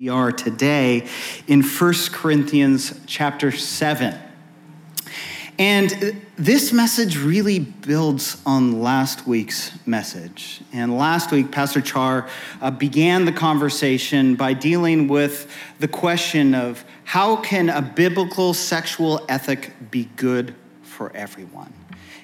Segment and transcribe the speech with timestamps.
[0.00, 1.08] We are today
[1.48, 4.16] in 1 Corinthians chapter 7.
[5.58, 10.60] And this message really builds on last week's message.
[10.72, 12.28] And last week, Pastor Char
[12.60, 19.26] uh, began the conversation by dealing with the question of how can a biblical sexual
[19.28, 21.72] ethic be good for everyone?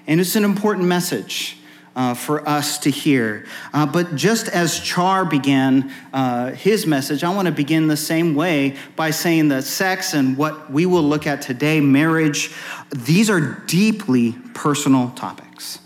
[0.07, 1.59] And it's an important message
[1.97, 3.47] uh, for us to hear.
[3.73, 8.35] Uh, but just as Char began uh, his message, I want to begin the same
[8.35, 12.53] way by saying that sex and what we will look at today, marriage,
[12.91, 15.79] these are deeply personal topics.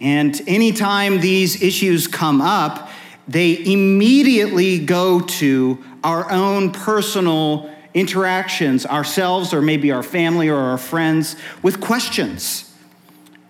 [0.00, 2.90] And anytime these issues come up,
[3.26, 10.78] they immediately go to our own personal interactions, ourselves or maybe our family or our
[10.78, 12.67] friends, with questions.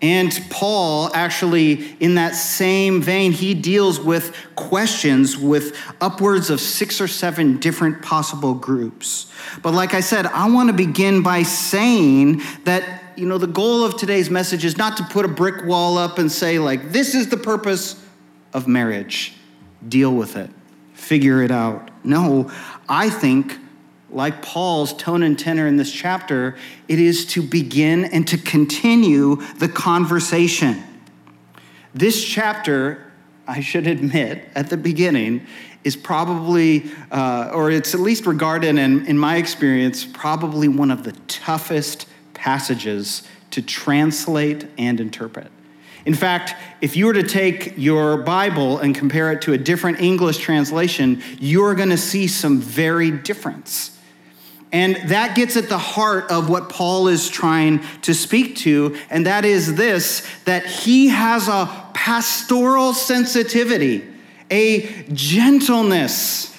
[0.01, 7.01] And Paul, actually, in that same vein, he deals with questions with upwards of six
[7.01, 9.29] or seven different possible groups.
[9.61, 13.83] But like I said, I want to begin by saying that, you know, the goal
[13.83, 17.13] of today's message is not to put a brick wall up and say, like, this
[17.13, 18.01] is the purpose
[18.53, 19.33] of marriage.
[19.85, 20.49] Deal with it,
[20.93, 21.91] figure it out.
[22.05, 22.49] No,
[22.87, 23.57] I think
[24.11, 26.55] like Paul's tone and tenor in this chapter,
[26.87, 30.83] it is to begin and to continue the conversation.
[31.93, 33.11] This chapter,
[33.47, 35.45] I should admit, at the beginning,
[35.83, 41.03] is probably, uh, or it's at least regarded, in, in my experience, probably one of
[41.03, 45.51] the toughest passages to translate and interpret.
[46.05, 49.99] In fact, if you were to take your Bible and compare it to a different
[49.99, 53.97] English translation, you're going to see some very difference.
[54.71, 59.25] And that gets at the heart of what Paul is trying to speak to, and
[59.25, 64.05] that is this that he has a pastoral sensitivity,
[64.51, 66.55] a gentleness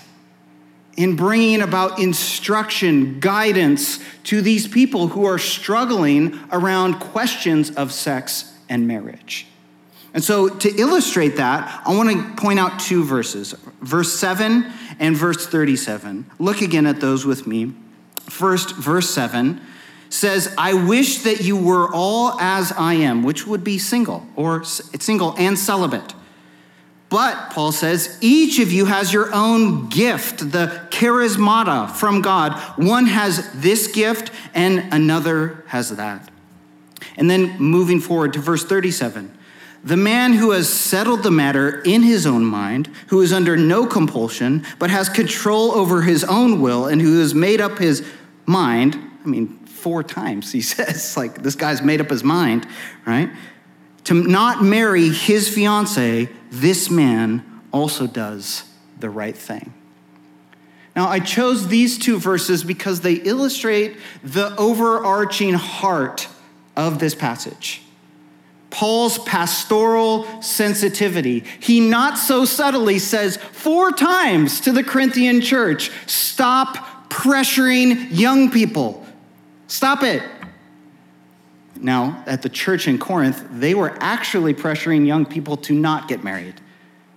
[0.96, 8.52] in bringing about instruction, guidance to these people who are struggling around questions of sex
[8.68, 9.46] and marriage.
[10.12, 14.66] And so, to illustrate that, I want to point out two verses verse 7
[14.98, 16.26] and verse 37.
[16.40, 17.72] Look again at those with me.
[18.30, 19.60] First, verse 7
[20.08, 24.64] says, I wish that you were all as I am, which would be single, or
[24.64, 26.14] single and celibate.
[27.08, 32.58] But, Paul says, each of you has your own gift, the charismata from God.
[32.78, 36.30] One has this gift and another has that.
[37.16, 39.38] And then moving forward to verse 37
[39.82, 43.86] the man who has settled the matter in his own mind, who is under no
[43.86, 48.06] compulsion, but has control over his own will, and who has made up his
[48.50, 52.66] mind, I mean, four times he says, like, this guy's made up his mind,
[53.06, 53.30] right?
[54.04, 58.64] To not marry his fiance, this man also does
[58.98, 59.72] the right thing.
[60.96, 66.28] Now, I chose these two verses because they illustrate the overarching heart
[66.76, 67.82] of this passage.
[68.70, 71.44] Paul's pastoral sensitivity.
[71.60, 76.76] He not so subtly says four times to the Corinthian church stop
[77.10, 79.04] pressuring young people.
[79.66, 80.22] Stop it.
[81.76, 86.24] Now, at the church in Corinth, they were actually pressuring young people to not get
[86.24, 86.60] married,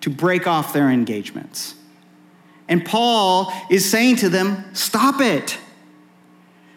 [0.01, 1.75] to break off their engagements.
[2.67, 5.57] And Paul is saying to them, Stop it.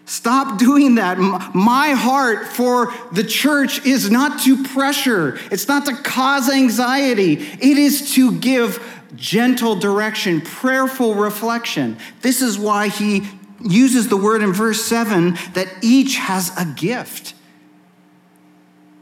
[0.06, 1.19] Stop doing that.
[1.53, 7.77] My heart for the church is not to pressure, it's not to cause anxiety, it
[7.77, 8.81] is to give
[9.17, 11.97] gentle direction, prayerful reflection.
[12.22, 13.28] This is why he
[13.61, 17.34] uses the word in verse 7 that each has a gift.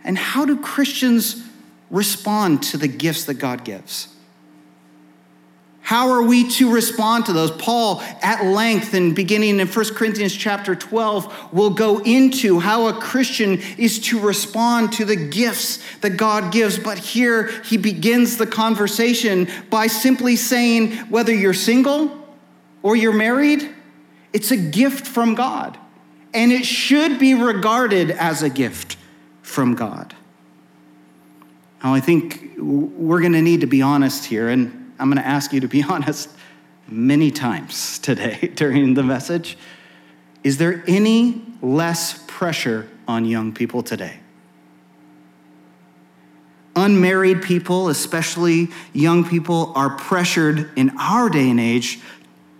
[0.04, 1.42] And how do Christians
[1.90, 4.13] respond to the gifts that God gives?
[5.84, 7.50] How are we to respond to those?
[7.50, 12.94] Paul, at length and beginning in 1 Corinthians chapter 12, will go into how a
[12.94, 16.78] Christian is to respond to the gifts that God gives.
[16.78, 22.18] But here he begins the conversation by simply saying whether you're single
[22.82, 23.70] or you're married,
[24.32, 25.76] it's a gift from God.
[26.32, 28.96] And it should be regarded as a gift
[29.42, 30.14] from God.
[31.82, 34.48] Now, I think we're going to need to be honest here.
[34.48, 36.30] And I'm going to ask you to be honest
[36.88, 39.56] many times today during the message.
[40.42, 44.20] Is there any less pressure on young people today?
[46.76, 52.00] Unmarried people, especially young people, are pressured in our day and age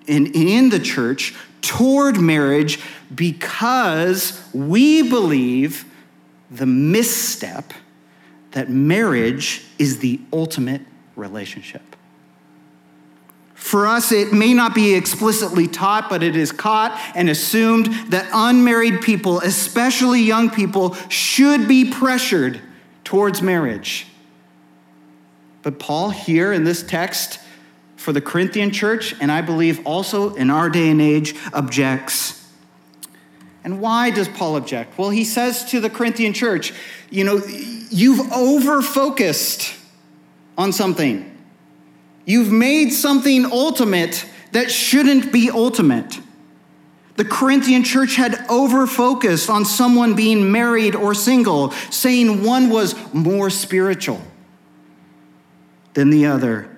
[0.07, 2.79] and in the church toward marriage
[3.15, 5.85] because we believe
[6.51, 7.73] the misstep
[8.53, 10.83] that marriage is the ultimate
[11.17, 11.94] relationship.
[13.65, 18.29] For us, it may not be explicitly taught, but it is caught and assumed that
[18.31, 22.61] unmarried people, especially young people, should be pressured
[23.05, 24.07] towards marriage.
[25.63, 27.41] But Paul, here in this text
[27.97, 32.47] for the Corinthian church, and I believe also in our day and age, objects.
[33.65, 34.99] And why does Paul object?
[34.99, 36.75] Well, he says to the Corinthian church,
[37.09, 37.41] you know,
[37.89, 39.75] you've over focused
[40.59, 41.34] on something.
[42.25, 46.21] You've made something ultimate that shouldn't be ultimate.
[47.17, 52.95] The Corinthian church had over focused on someone being married or single, saying one was
[53.13, 54.21] more spiritual
[55.95, 56.69] than the other.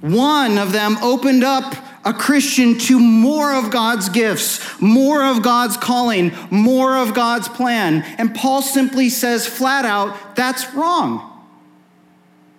[0.00, 5.76] One of them opened up a Christian to more of God's gifts, more of God's
[5.76, 8.02] calling, more of God's plan.
[8.18, 11.29] And Paul simply says flat out, that's wrong.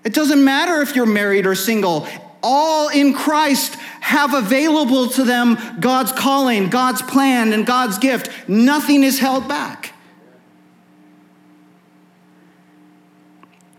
[0.04, 2.08] It doesn't matter if you're married or single.
[2.44, 8.50] All in Christ have available to them God's calling, God's plan, and God's gift.
[8.50, 9.94] Nothing is held back.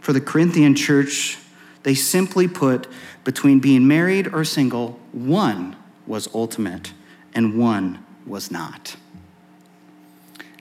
[0.01, 1.39] For the Corinthian church,
[1.83, 2.87] they simply put
[3.25, 5.77] between being married or single, one
[6.07, 6.93] was ultimate
[7.35, 8.97] and one was not.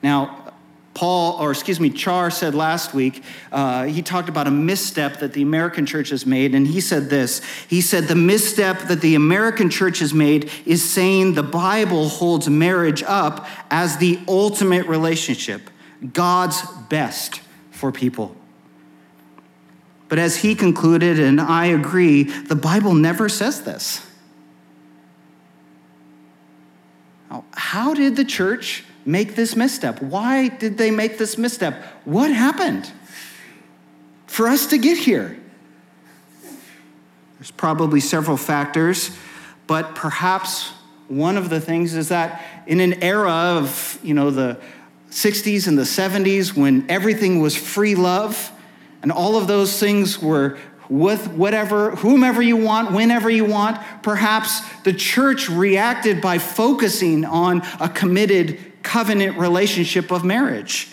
[0.02, 0.41] Now,
[0.94, 5.32] Paul, or excuse me, Char said last week, uh, he talked about a misstep that
[5.32, 7.40] the American church has made, and he said this.
[7.66, 12.48] He said, The misstep that the American church has made is saying the Bible holds
[12.48, 15.70] marriage up as the ultimate relationship,
[16.12, 16.60] God's
[16.90, 17.40] best
[17.70, 18.36] for people.
[20.10, 24.06] But as he concluded, and I agree, the Bible never says this.
[27.30, 30.00] Now, how did the church make this misstep?
[30.02, 31.82] Why did they make this misstep?
[32.04, 32.90] What happened
[34.26, 35.38] for us to get here?
[37.38, 39.16] There's probably several factors,
[39.66, 40.72] but perhaps
[41.08, 44.60] one of the things is that in an era of, you know, the
[45.10, 48.50] 60s and the 70s when everything was free love,
[49.02, 50.56] and all of those things were
[50.88, 53.78] with whatever, whomever you want, whenever you want.
[54.02, 60.88] Perhaps the church reacted by focusing on a committed covenant relationship of marriage.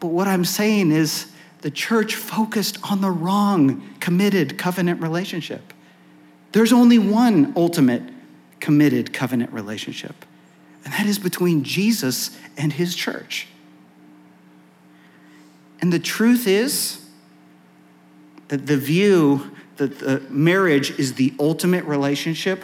[0.00, 5.72] But what I'm saying is the church focused on the wrong committed covenant relationship.
[6.50, 8.02] There's only one ultimate
[8.60, 10.24] committed covenant relationship,
[10.84, 13.46] and that is between Jesus and his church.
[15.80, 17.04] And the truth is
[18.48, 22.62] that the view that the marriage is the ultimate relationship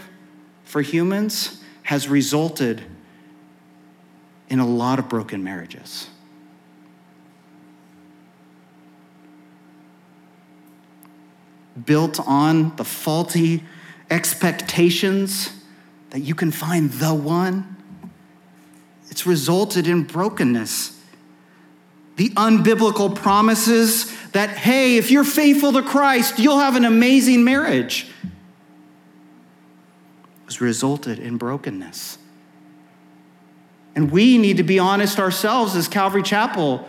[0.65, 2.83] for humans has resulted
[4.49, 6.09] in a lot of broken marriages.
[11.85, 13.63] Built on the faulty
[14.11, 15.51] expectations
[16.11, 17.77] that you can find the one,
[19.11, 20.99] it's resulted in brokenness
[22.19, 28.09] the unbiblical promises that, hey, if you're faithful to Christ, you'll have an amazing marriage,
[30.47, 32.19] has resulted in brokenness.
[33.99, 36.89] And we need to be honest ourselves as Calvary Chapel.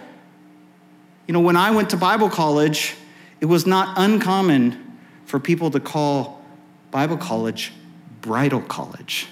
[1.25, 2.93] You know, when I went to Bible college,
[3.41, 6.45] it was not uncommon for people to call
[6.91, 7.73] Bible college
[8.21, 9.25] bridal college.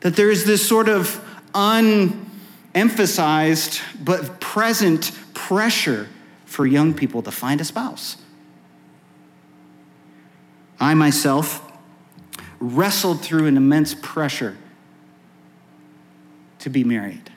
[0.00, 1.18] That there is this sort of
[1.54, 6.08] unemphasized but present pressure
[6.44, 8.18] for young people to find a spouse.
[10.78, 11.67] I myself
[12.60, 14.56] wrestled through an immense pressure
[16.60, 17.30] to be married.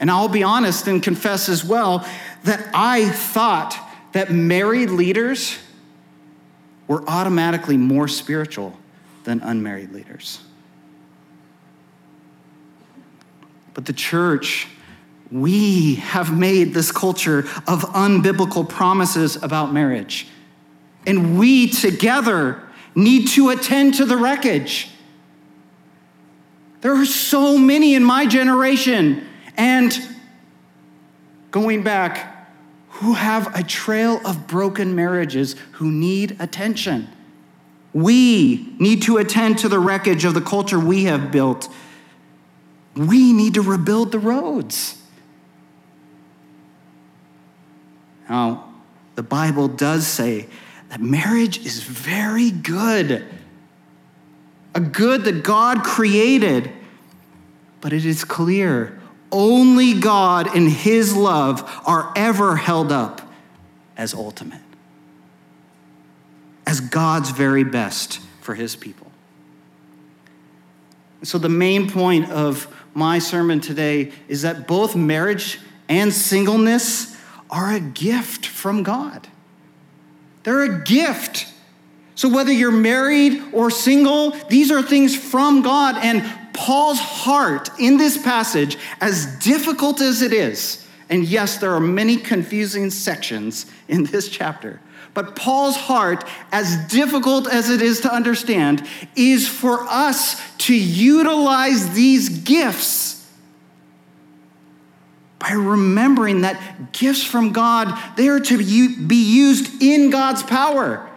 [0.00, 2.06] And I'll be honest and confess as well
[2.44, 3.76] that I thought
[4.12, 5.58] that married leaders
[6.86, 8.78] were automatically more spiritual
[9.24, 10.40] than unmarried leaders.
[13.74, 14.66] But the church,
[15.30, 20.28] we have made this culture of unbiblical promises about marriage.
[21.06, 22.62] And we together
[22.98, 24.90] need to attend to the wreckage.
[26.80, 29.26] There are so many in my generation
[29.56, 29.98] and
[31.50, 32.48] going back
[32.88, 37.08] who have a trail of broken marriages who need attention.
[37.92, 41.68] We need to attend to the wreckage of the culture we have built
[42.98, 45.00] we need to rebuild the roads.
[48.28, 48.72] Now,
[49.14, 50.48] the Bible does say
[50.88, 53.24] that marriage is very good,
[54.74, 56.70] a good that God created,
[57.80, 58.98] but it is clear
[59.30, 63.20] only God and His love are ever held up
[63.96, 64.62] as ultimate.
[66.66, 69.10] as God's very best for his people.
[71.22, 77.16] So, the main point of my sermon today is that both marriage and singleness
[77.48, 79.28] are a gift from God.
[80.48, 81.46] They're a gift.
[82.14, 85.96] So, whether you're married or single, these are things from God.
[86.02, 86.24] And
[86.54, 92.16] Paul's heart in this passage, as difficult as it is, and yes, there are many
[92.16, 94.80] confusing sections in this chapter,
[95.12, 101.92] but Paul's heart, as difficult as it is to understand, is for us to utilize
[101.92, 103.17] these gifts
[105.38, 108.58] by remembering that gifts from God, they are to
[109.06, 111.08] be used in God's power.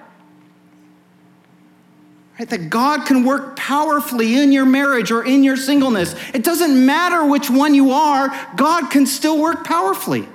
[2.38, 2.48] Right?
[2.50, 6.16] That God can work powerfully in your marriage or in your singleness.
[6.34, 10.28] It doesn't matter which one you are, God can still work powerfully.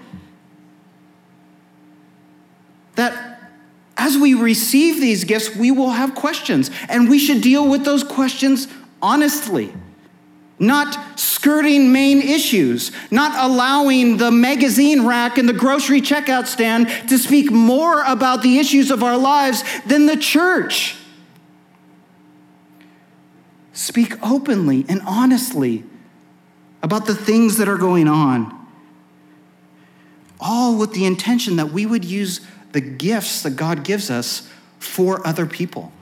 [2.97, 3.41] That
[3.97, 8.03] as we receive these gifts, we will have questions, and we should deal with those
[8.03, 8.69] questions
[9.01, 9.73] honestly
[10.59, 17.19] not skirting main issues, not allowing the magazine rack and the grocery checkout stand to
[17.19, 20.97] speak more about the issues of our lives than the church.
[23.73, 25.85] Speak openly and honestly
[26.83, 28.67] about the things that are going on,
[30.41, 32.41] all with the intention that we would use
[32.73, 35.93] the gifts that God gives us for other people.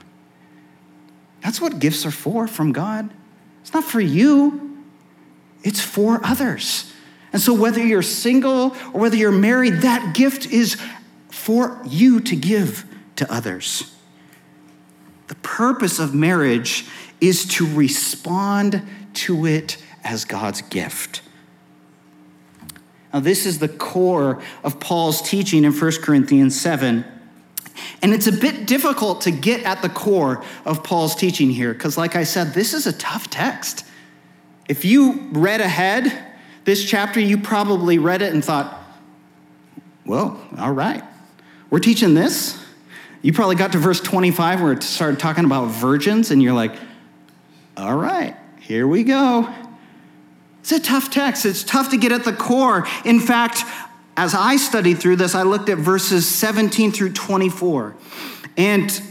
[1.43, 3.11] That's what gifts are for from God.
[3.75, 4.79] Not for you,
[5.65, 6.93] it's for others.
[7.33, 10.81] And so, whether you're single or whether you're married, that gift is
[11.31, 12.85] for you to give
[13.17, 13.93] to others.
[15.27, 16.87] The purpose of marriage
[17.21, 18.83] is to respond
[19.15, 21.23] to it as God's gift.
[23.13, 27.05] Now, this is the core of Paul's teaching in 1 Corinthians 7.
[28.03, 31.99] And it's a bit difficult to get at the core of Paul's teaching here, because,
[31.99, 33.85] like I said, this is a tough text.
[34.69, 38.81] If you read ahead this chapter, you probably read it and thought,
[40.07, 41.03] well, all right,
[41.71, 42.63] we're teaching this.
[43.23, 46.77] You probably got to verse 25 where it started talking about virgins, and you're like,
[47.77, 49.53] all right, here we go.
[50.61, 51.45] It's a tough text.
[51.45, 52.87] It's tough to get at the core.
[53.05, 53.65] In fact,
[54.17, 57.95] as I studied through this, I looked at verses 17 through 24.
[58.57, 59.03] And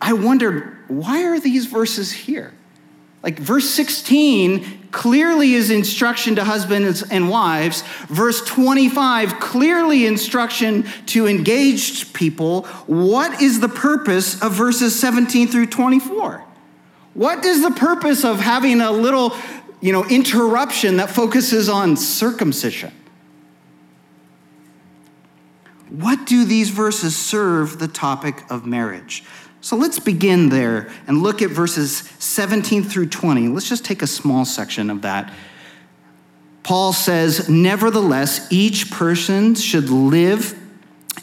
[0.00, 2.52] I wondered, why are these verses here?
[3.22, 7.82] Like verse 16 clearly is instruction to husbands and wives.
[8.08, 12.62] Verse 25 clearly instruction to engaged people.
[12.86, 16.44] What is the purpose of verses 17 through 24?
[17.14, 19.34] What is the purpose of having a little,
[19.80, 22.92] you know, interruption that focuses on circumcision?
[25.90, 29.24] What do these verses serve the topic of marriage?
[29.60, 33.48] So let's begin there and look at verses 17 through 20.
[33.48, 35.32] Let's just take a small section of that.
[36.62, 40.58] Paul says, Nevertheless, each person should live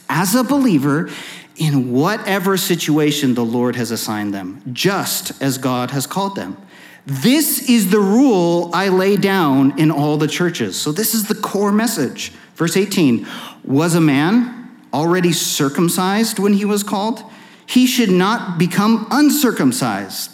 [0.09, 1.09] as a believer
[1.55, 6.57] in whatever situation the Lord has assigned them, just as God has called them.
[7.05, 10.75] This is the rule I lay down in all the churches.
[10.75, 12.33] So, this is the core message.
[12.55, 13.27] Verse 18
[13.65, 17.23] Was a man already circumcised when he was called?
[17.65, 20.31] He should not become uncircumcised.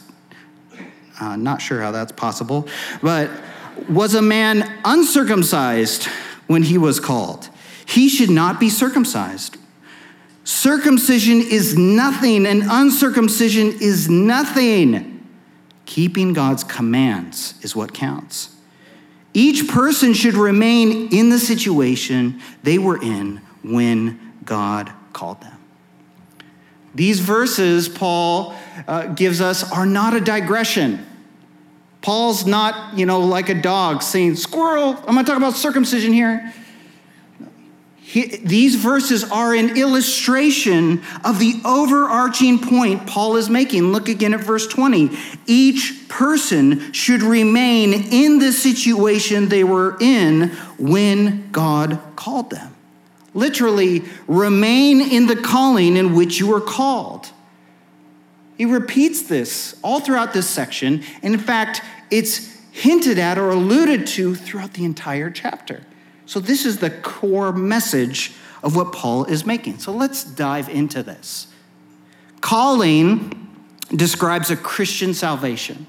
[1.19, 2.67] Uh, not sure how that's possible,
[3.01, 3.29] but
[3.89, 6.05] was a man uncircumcised
[6.47, 7.50] when he was called?
[7.85, 9.57] He should not be circumcised.
[10.43, 15.27] Circumcision is nothing, and uncircumcision is nothing.
[15.85, 18.50] Keeping God's commands is what counts.
[19.33, 25.57] Each person should remain in the situation they were in when God called them.
[26.93, 28.55] These verses, Paul
[28.88, 31.05] uh, gives us, are not a digression.
[32.01, 36.11] Paul's not, you know, like a dog saying, Squirrel, I'm going to talk about circumcision
[36.11, 36.53] here.
[38.12, 43.94] He, these verses are an illustration of the overarching point Paul is making.
[43.94, 45.18] Look again at verse 20.
[45.46, 52.75] Each person should remain in the situation they were in when God called them.
[53.34, 57.30] Literally, remain in the calling in which you were called.
[58.58, 61.01] He repeats this all throughout this section.
[61.24, 65.84] And in fact, it's hinted at or alluded to throughout the entire chapter.
[66.31, 68.31] So, this is the core message
[68.63, 69.79] of what Paul is making.
[69.79, 71.47] So, let's dive into this.
[72.39, 73.50] Calling
[73.93, 75.88] describes a Christian salvation,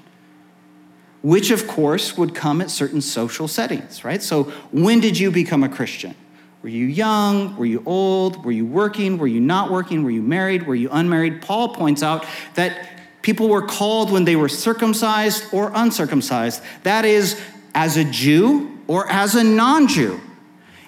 [1.21, 4.21] which, of course, would come at certain social settings, right?
[4.21, 6.13] So, when did you become a Christian?
[6.61, 7.55] Were you young?
[7.55, 8.43] Were you old?
[8.43, 9.17] Were you working?
[9.17, 10.03] Were you not working?
[10.03, 10.67] Were you married?
[10.67, 11.41] Were you unmarried?
[11.41, 12.89] Paul points out that
[13.21, 16.61] people were called when they were circumcised or uncircumcised.
[16.83, 17.39] That is,
[17.73, 20.19] as a Jew or as a non Jew.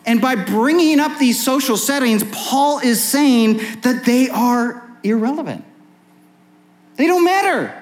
[0.05, 5.63] And by bringing up these social settings, Paul is saying that they are irrelevant.
[6.95, 7.81] They don't matter.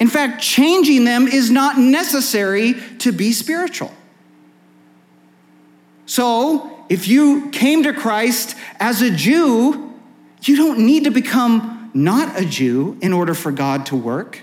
[0.00, 3.92] In fact, changing them is not necessary to be spiritual.
[6.06, 9.94] So, if you came to Christ as a Jew,
[10.42, 14.40] you don't need to become not a Jew in order for God to work.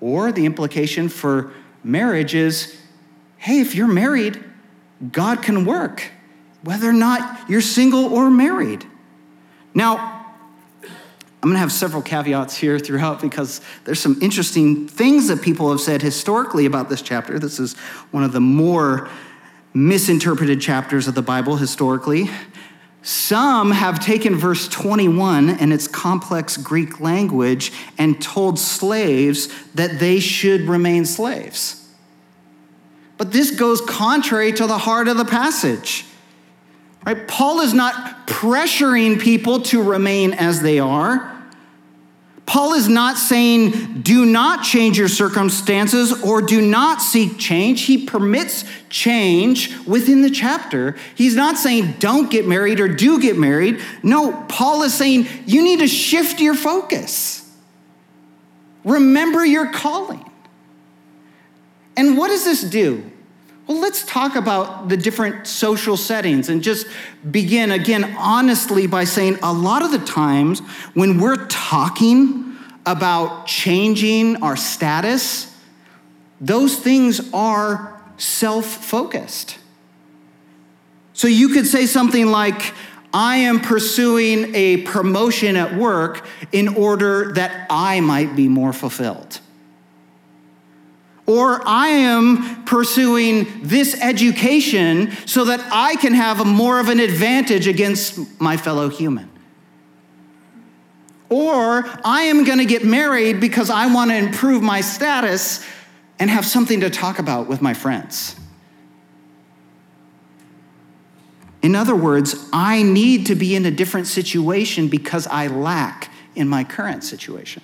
[0.00, 2.78] Or the implication for marriage is
[3.38, 4.42] hey, if you're married,
[5.12, 6.10] God can work,
[6.62, 8.84] whether or not you're single or married.
[9.74, 10.16] Now,
[10.82, 15.70] I'm going to have several caveats here throughout because there's some interesting things that people
[15.70, 17.38] have said historically about this chapter.
[17.38, 17.74] This is
[18.10, 19.08] one of the more
[19.74, 22.30] misinterpreted chapters of the Bible historically.
[23.02, 30.18] Some have taken verse 21 and its complex Greek language and told slaves that they
[30.18, 31.85] should remain slaves.
[33.16, 36.04] But this goes contrary to the heart of the passage.
[37.04, 37.26] Right?
[37.28, 41.32] Paul is not pressuring people to remain as they are.
[42.46, 47.82] Paul is not saying, do not change your circumstances or do not seek change.
[47.82, 50.96] He permits change within the chapter.
[51.16, 53.80] He's not saying, don't get married or do get married.
[54.04, 57.50] No, Paul is saying, you need to shift your focus.
[58.84, 60.24] Remember your calling.
[61.96, 63.10] And what does this do?
[63.66, 66.86] Well, let's talk about the different social settings and just
[67.28, 70.60] begin again honestly by saying a lot of the times
[70.94, 75.52] when we're talking about changing our status,
[76.40, 79.58] those things are self focused.
[81.12, 82.72] So you could say something like,
[83.12, 89.40] I am pursuing a promotion at work in order that I might be more fulfilled.
[91.26, 97.66] Or I am pursuing this education so that I can have more of an advantage
[97.66, 99.28] against my fellow human.
[101.28, 105.66] Or I am going to get married because I want to improve my status
[106.18, 108.36] and have something to talk about with my friends.
[111.62, 116.48] In other words, I need to be in a different situation because I lack in
[116.48, 117.62] my current situation.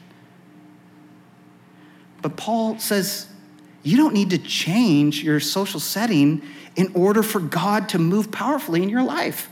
[2.20, 3.28] But Paul says,
[3.82, 6.42] you don't need to change your social setting
[6.76, 9.48] in order for God to move powerfully in your life.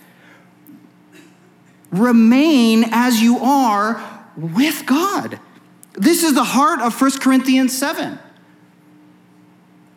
[1.91, 5.41] Remain as you are with God.
[5.95, 8.19] This is the heart of 1 Corinthians 7.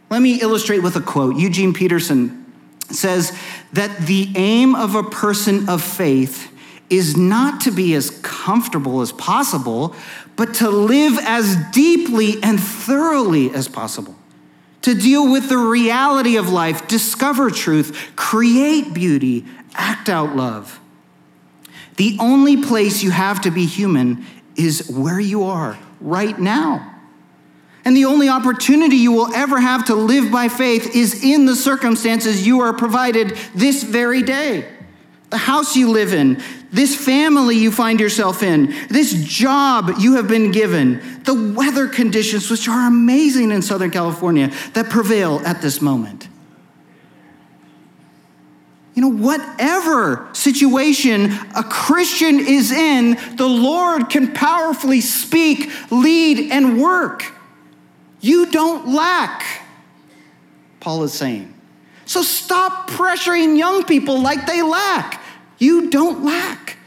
[0.09, 1.37] Let me illustrate with a quote.
[1.37, 2.51] Eugene Peterson
[2.89, 3.37] says
[3.73, 6.51] that the aim of a person of faith
[6.89, 9.95] is not to be as comfortable as possible,
[10.35, 14.15] but to live as deeply and thoroughly as possible
[14.83, 20.79] to deal with the reality of life, discover truth, create beauty, act out love.
[21.97, 26.91] The only place you have to be human is where you are right now.
[27.85, 31.55] And the only opportunity you will ever have to live by faith is in the
[31.55, 34.72] circumstances you are provided this very day
[35.33, 36.39] the house you live in,
[36.71, 42.51] this family you find yourself in, this job you have been given, the weather conditions,
[42.51, 46.27] which are amazing in Southern California, that prevail at this moment.
[48.93, 56.79] You know, whatever situation a Christian is in, the Lord can powerfully speak, lead, and
[56.79, 57.25] work.
[58.21, 59.43] You don't lack,
[60.79, 61.51] Paul is saying.
[62.05, 65.21] So stop pressuring young people like they lack.
[65.63, 66.77] You don't lack.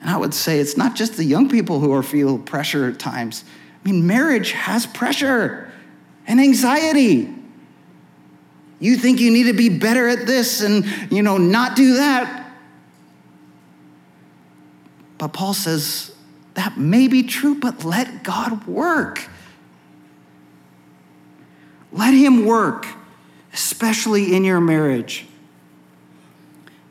[0.00, 3.00] And I would say it's not just the young people who are feel pressure at
[3.00, 3.44] times.
[3.84, 5.72] I mean, marriage has pressure
[6.28, 7.28] and anxiety.
[8.78, 12.52] You think you need to be better at this and, you know, not do that.
[15.18, 16.14] But Paul says
[16.54, 19.28] that may be true, but let God work.
[21.90, 22.86] Let Him work,
[23.52, 25.26] especially in your marriage.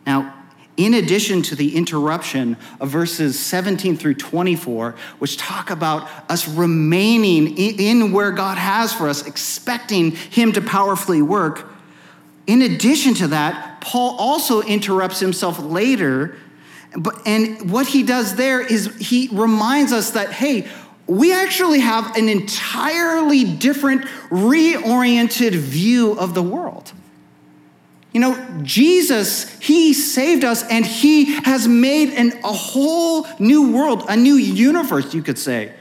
[0.06, 0.34] Now,
[0.78, 7.58] in addition to the interruption of verses 17 through 24, which talk about us remaining
[7.58, 11.72] in where God has for us, expecting Him to powerfully work,
[12.48, 16.36] in addition to that, Paul also interrupts himself later.
[17.26, 20.68] And what he does there is he reminds us that, hey,
[21.08, 26.92] we actually have an entirely different, reoriented view of the world.
[28.12, 34.06] You know, Jesus, He saved us and He has made an, a whole new world,
[34.10, 35.74] a new universe, you could say.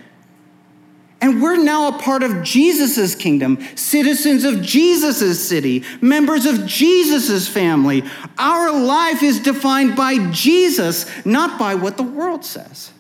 [1.23, 7.47] And we're now a part of Jesus' kingdom, citizens of Jesus' city, members of Jesus'
[7.47, 8.05] family.
[8.39, 12.93] Our life is defined by Jesus, not by what the world says.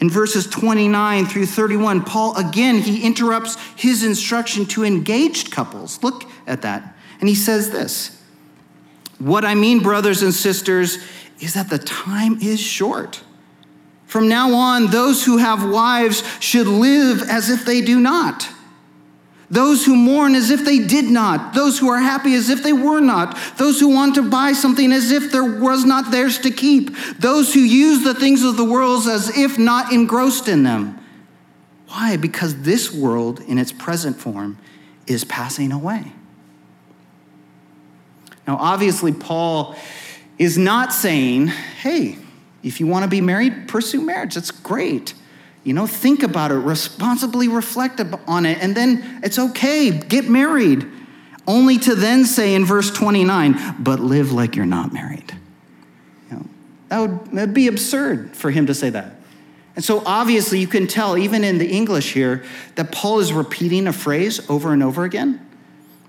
[0.00, 6.02] In verses 29 through 31, Paul again, he interrupts his instruction to engaged couples.
[6.02, 6.94] Look at that.
[7.20, 8.22] And he says this
[9.18, 10.98] What I mean, brothers and sisters,
[11.40, 13.22] is that the time is short.
[14.06, 18.48] From now on, those who have wives should live as if they do not.
[19.48, 21.54] Those who mourn as if they did not.
[21.54, 23.38] Those who are happy as if they were not.
[23.56, 26.96] Those who want to buy something as if there was not theirs to keep.
[27.18, 30.98] Those who use the things of the world as if not engrossed in them.
[31.88, 32.16] Why?
[32.16, 34.58] Because this world, in its present form,
[35.06, 36.12] is passing away.
[38.48, 39.76] Now, obviously, Paul
[40.38, 42.18] is not saying, hey,
[42.62, 44.34] if you want to be married, pursue marriage.
[44.34, 45.14] That's great.
[45.66, 50.86] You know, think about it, responsibly reflect on it, and then it's okay, get married.
[51.44, 55.36] Only to then say in verse 29, but live like you're not married.
[56.30, 56.46] You know,
[56.88, 59.16] that would that'd be absurd for him to say that.
[59.74, 62.44] And so obviously, you can tell, even in the English here,
[62.76, 65.44] that Paul is repeating a phrase over and over again.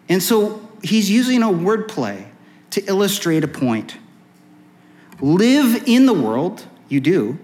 [0.07, 2.27] And so he's using a wordplay
[2.69, 3.97] to illustrate a point.
[5.19, 7.39] Live in the world, you do.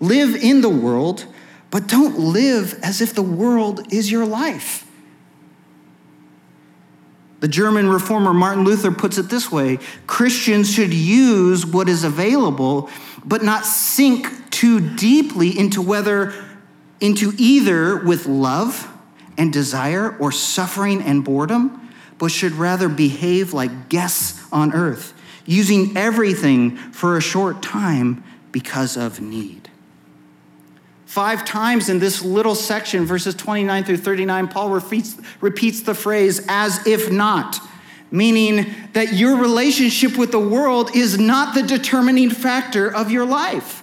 [0.00, 1.26] Live in the world,
[1.72, 4.86] but don't live as if the world is your life.
[7.40, 12.88] The German reformer Martin Luther puts it this way Christians should use what is available,
[13.24, 16.34] but not sink too deeply into whether
[17.00, 18.88] into either with love
[19.36, 25.14] and desire or suffering and boredom, but should rather behave like guests on earth
[25.46, 29.61] using everything for a short time because of need.
[31.12, 36.42] Five times in this little section, verses 29 through 39, Paul repeats, repeats the phrase,
[36.48, 37.58] as if not,
[38.10, 43.82] meaning that your relationship with the world is not the determining factor of your life.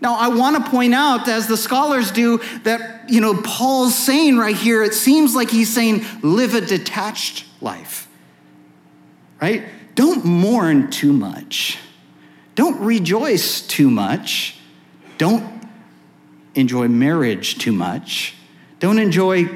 [0.00, 4.38] Now, I want to point out, as the scholars do, that, you know, Paul's saying
[4.38, 8.08] right here, it seems like he's saying, live a detached life,
[9.40, 9.62] right?
[9.94, 11.78] don't mourn too much.
[12.56, 14.58] Don't rejoice too much.
[15.16, 15.55] Don't
[16.56, 18.34] enjoy marriage too much.
[18.80, 19.48] Don't enjoy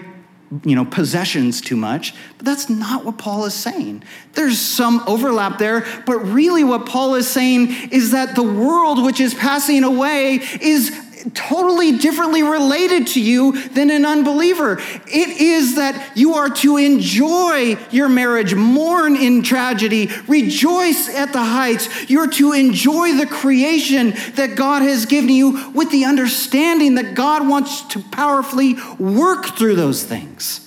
[0.65, 5.59] you know possessions too much but that's not what paul is saying there's some overlap
[5.59, 10.41] there but really what paul is saying is that the world which is passing away
[10.61, 10.91] is
[11.35, 14.79] totally differently related to you than an unbeliever.
[15.07, 21.43] It is that you are to enjoy your marriage, mourn in tragedy, rejoice at the
[21.43, 22.11] heights.
[22.11, 27.47] You're to enjoy the creation that God has given you with the understanding that God
[27.49, 30.67] wants to powerfully work through those things.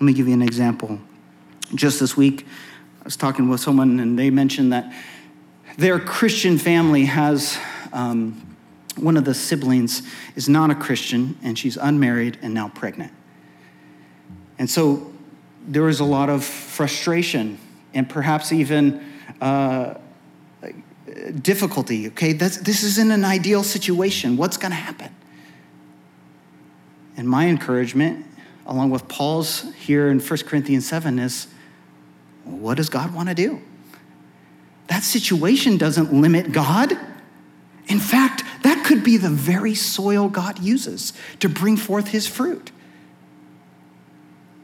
[0.00, 0.98] Let me give you an example.
[1.76, 2.44] Just this week,
[3.02, 4.92] I was talking with someone and they mentioned that
[5.76, 7.58] their Christian family has
[7.92, 8.56] um,
[8.96, 10.02] one of the siblings
[10.36, 13.12] is not a Christian and she's unmarried and now pregnant.
[14.58, 15.12] And so
[15.66, 17.58] there was a lot of frustration
[17.94, 19.04] and perhaps even
[19.40, 19.94] uh,
[21.40, 22.08] difficulty.
[22.08, 24.36] Okay, That's, this isn't an ideal situation.
[24.36, 25.14] What's going to happen?
[27.16, 28.26] And my encouragement,
[28.66, 31.46] along with Paul's here in 1 Corinthians 7, is
[32.44, 33.60] what does God want to do?
[34.92, 36.92] That situation doesn't limit God.
[37.86, 42.70] In fact, that could be the very soil God uses to bring forth his fruit.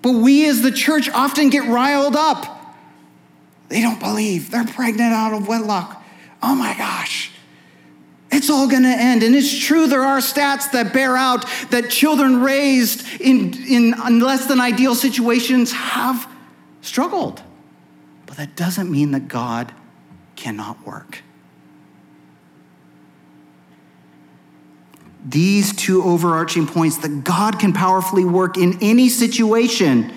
[0.03, 2.77] But we as the church often get riled up.
[3.71, 4.51] They don't believe.
[4.51, 6.05] They're pregnant out of wedlock.
[6.43, 7.31] Oh my gosh.
[8.31, 9.23] It's all going to end.
[9.23, 14.45] And it's true, there are stats that bear out that children raised in, in less
[14.45, 16.31] than ideal situations have
[16.83, 17.43] struggled.
[18.27, 19.73] But that doesn't mean that God
[20.38, 21.22] cannot work.
[25.27, 30.14] These two overarching points that God can powerfully work in any situation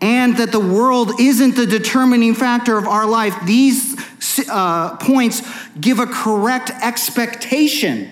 [0.00, 3.96] and that the world isn't the determining factor of our life, these
[4.50, 5.42] uh, points
[5.80, 8.10] give a correct expectation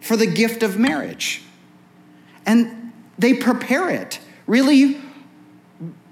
[0.00, 1.42] for the gift of marriage.
[2.44, 5.00] And they prepare it, really,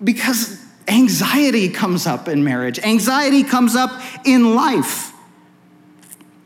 [0.02, 3.90] because anxiety comes up in marriage, anxiety comes up
[4.24, 5.12] in life.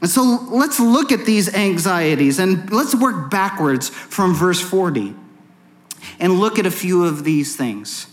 [0.01, 5.15] And so let's look at these anxieties and let's work backwards from verse 40.
[6.19, 8.07] and look at a few of these things.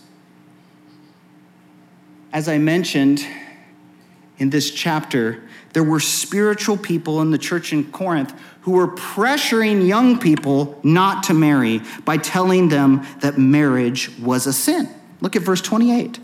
[2.34, 3.26] As I mentioned
[4.38, 9.88] in this chapter, there were spiritual people in the church in Corinth who were pressuring
[9.88, 14.90] young people not to marry by telling them that marriage was a sin.
[15.22, 16.20] Look at verse 28.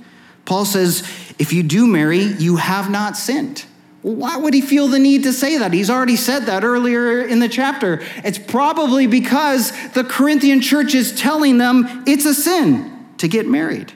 [0.45, 1.01] Paul says,
[1.39, 3.65] If you do marry, you have not sinned.
[4.01, 5.73] why would he feel the need to say that?
[5.73, 8.01] He's already said that earlier in the chapter.
[8.17, 13.93] It's probably because the Corinthian church is telling them it's a sin to get married.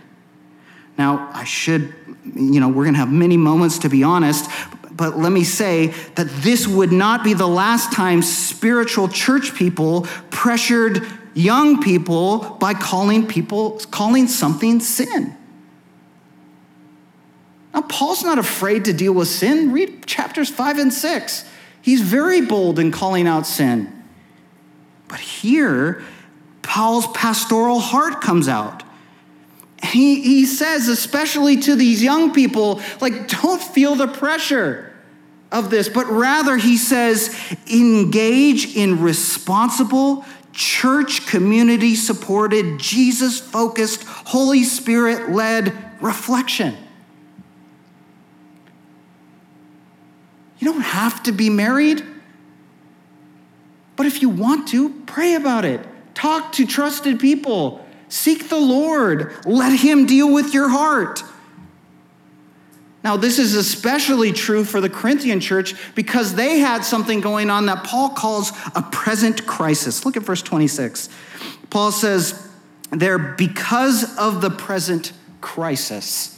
[0.97, 1.93] Now, I should,
[2.33, 4.49] you know, we're going to have many moments to be honest,
[4.91, 10.07] but let me say that this would not be the last time spiritual church people
[10.31, 11.05] pressured
[11.37, 15.35] young people by calling people calling something sin.
[17.73, 19.71] Now Paul's not afraid to deal with sin.
[19.71, 21.45] Read chapters 5 and 6.
[21.81, 23.93] He's very bold in calling out sin.
[25.07, 26.03] But here
[26.63, 28.83] Paul's pastoral heart comes out.
[29.83, 34.91] He, he says, especially to these young people, like, don't feel the pressure
[35.51, 37.33] of this, but rather he says,
[37.71, 40.25] engage in responsible,
[40.57, 46.75] church community supported, Jesus focused, Holy Spirit led reflection.
[50.57, 52.03] You don't have to be married,
[53.95, 55.79] but if you want to, pray about it.
[56.15, 57.85] Talk to trusted people.
[58.09, 59.35] Seek the Lord.
[59.45, 61.21] Let Him deal with your heart.
[63.07, 67.67] Now, this is especially true for the Corinthian church because they had something going on
[67.67, 70.05] that Paul calls a present crisis.
[70.05, 71.07] Look at verse 26.
[71.69, 72.49] Paul says,
[72.91, 76.37] There, because of the present crisis.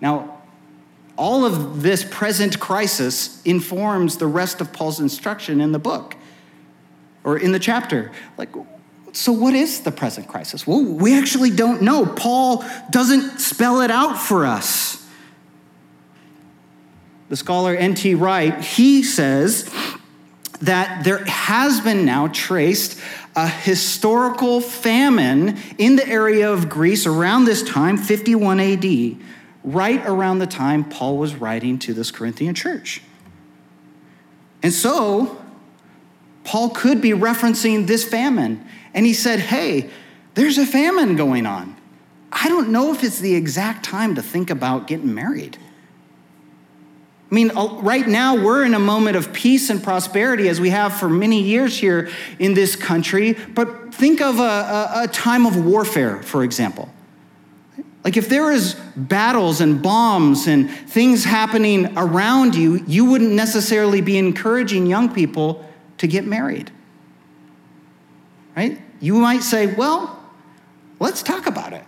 [0.00, 0.42] Now,
[1.16, 6.14] all of this present crisis informs the rest of Paul's instruction in the book
[7.24, 8.12] or in the chapter.
[8.36, 8.50] Like,
[9.12, 10.68] so, what is the present crisis?
[10.68, 12.06] Well, we actually don't know.
[12.06, 14.97] Paul doesn't spell it out for us.
[17.28, 18.14] The scholar N.T.
[18.14, 19.70] Wright, he says
[20.60, 22.98] that there has been now traced
[23.36, 29.16] a historical famine in the area of Greece around this time, 51 AD,
[29.62, 33.02] right around the time Paul was writing to this Corinthian church.
[34.62, 35.40] And so,
[36.42, 39.90] Paul could be referencing this famine and he said, Hey,
[40.34, 41.76] there's a famine going on.
[42.32, 45.58] I don't know if it's the exact time to think about getting married.
[47.30, 50.94] I mean, right now we're in a moment of peace and prosperity as we have
[50.94, 53.34] for many years here in this country.
[53.34, 56.88] But think of a, a, a time of warfare, for example.
[58.02, 64.00] Like if there is battles and bombs and things happening around you, you wouldn't necessarily
[64.00, 66.70] be encouraging young people to get married.
[68.56, 68.80] Right?
[69.00, 70.18] You might say, well,
[70.98, 71.84] let's talk about it.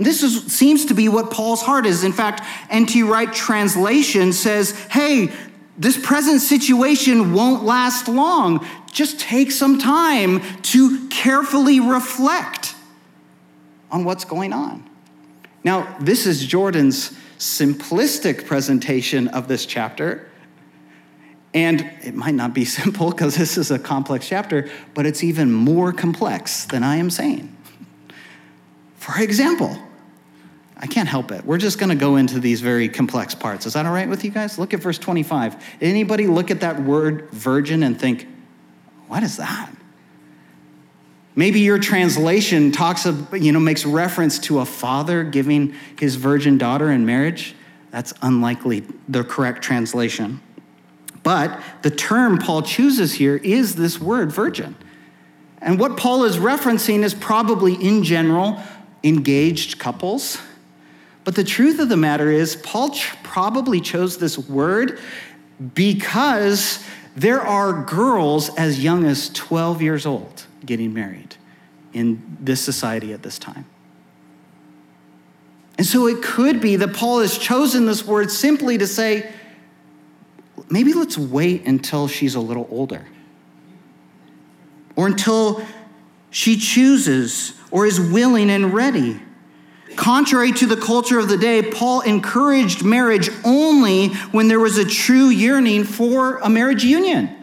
[0.00, 2.04] And this is, seems to be what Paul's heart is.
[2.04, 3.02] In fact, N.T.
[3.02, 5.30] Wright translation says, hey,
[5.76, 8.66] this present situation won't last long.
[8.90, 12.74] Just take some time to carefully reflect
[13.90, 14.88] on what's going on.
[15.64, 20.26] Now, this is Jordan's simplistic presentation of this chapter.
[21.52, 25.52] And it might not be simple because this is a complex chapter, but it's even
[25.52, 27.54] more complex than I am saying.
[28.96, 29.78] For example,
[30.80, 31.44] I can't help it.
[31.44, 33.66] We're just going to go into these very complex parts.
[33.66, 34.58] Is that all right with you guys?
[34.58, 35.62] Look at verse 25.
[35.82, 38.26] Anybody look at that word virgin and think,
[39.06, 39.70] what is that?
[41.36, 46.56] Maybe your translation talks of, you know, makes reference to a father giving his virgin
[46.56, 47.54] daughter in marriage.
[47.90, 50.40] That's unlikely the correct translation.
[51.22, 54.76] But the term Paul chooses here is this word, virgin.
[55.58, 58.58] And what Paul is referencing is probably, in general,
[59.04, 60.38] engaged couples.
[61.24, 64.98] But the truth of the matter is, Paul ch- probably chose this word
[65.74, 66.82] because
[67.16, 71.36] there are girls as young as 12 years old getting married
[71.92, 73.66] in this society at this time.
[75.76, 79.32] And so it could be that Paul has chosen this word simply to say,
[80.68, 83.06] maybe let's wait until she's a little older.
[84.94, 85.64] Or until
[86.30, 89.20] she chooses or is willing and ready.
[89.96, 94.84] Contrary to the culture of the day, Paul encouraged marriage only when there was a
[94.84, 97.36] true yearning for a marriage union.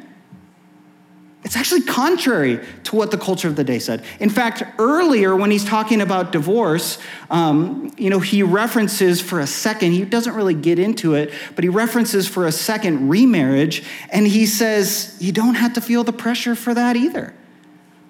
[1.44, 4.04] It's actually contrary to what the culture of the day said.
[4.20, 6.98] In fact, earlier when he's talking about divorce,
[7.30, 11.64] um, you know, he references for a second, he doesn't really get into it, but
[11.64, 16.12] he references for a second remarriage, and he says, you don't have to feel the
[16.12, 17.34] pressure for that either.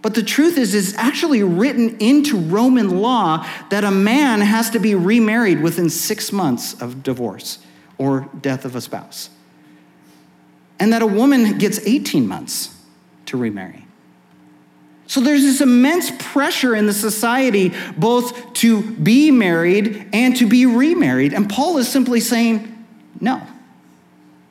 [0.01, 4.79] But the truth is, it's actually written into Roman law that a man has to
[4.79, 7.59] be remarried within six months of divorce
[7.97, 9.29] or death of a spouse.
[10.79, 12.75] And that a woman gets 18 months
[13.25, 13.85] to remarry.
[15.07, 20.65] So there's this immense pressure in the society both to be married and to be
[20.65, 21.33] remarried.
[21.33, 22.85] And Paul is simply saying,
[23.19, 23.41] no,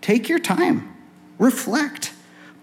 [0.01, 0.97] take your time,
[1.39, 2.13] reflect.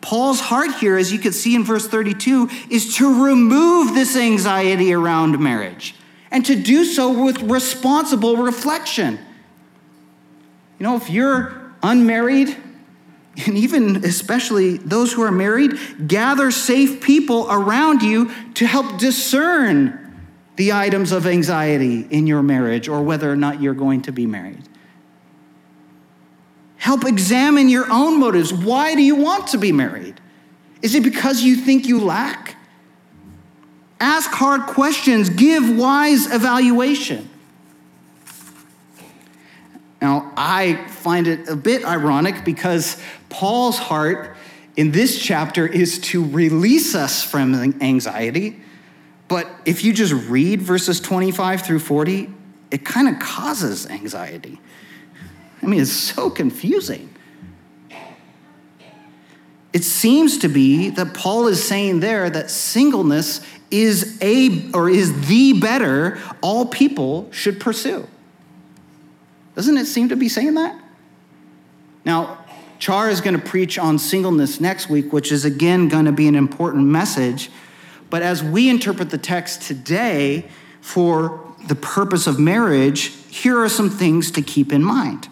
[0.03, 4.93] Paul's heart here, as you can see in verse 32, is to remove this anxiety
[4.93, 5.95] around marriage
[6.29, 9.17] and to do so with responsible reflection.
[10.77, 12.55] You know, if you're unmarried,
[13.45, 15.71] and even especially those who are married,
[16.05, 19.99] gather safe people around you to help discern
[20.57, 24.25] the items of anxiety in your marriage or whether or not you're going to be
[24.25, 24.61] married.
[26.83, 28.53] Help examine your own motives.
[28.53, 30.19] Why do you want to be married?
[30.81, 32.57] Is it because you think you lack?
[34.01, 37.29] Ask hard questions, give wise evaluation.
[40.01, 44.35] Now, I find it a bit ironic because Paul's heart
[44.75, 48.61] in this chapter is to release us from anxiety.
[49.29, 52.29] But if you just read verses 25 through 40,
[52.71, 54.59] it kind of causes anxiety.
[55.63, 57.09] I mean, it's so confusing.
[59.71, 65.27] It seems to be that Paul is saying there that singleness is a or is
[65.27, 68.07] the better all people should pursue.
[69.55, 70.79] Doesn't it seem to be saying that?
[72.05, 72.45] Now,
[72.77, 76.27] Char is going to preach on singleness next week, which is again going to be
[76.27, 77.49] an important message.
[78.09, 80.45] But as we interpret the text today
[80.81, 85.29] for the purpose of marriage, here are some things to keep in mind.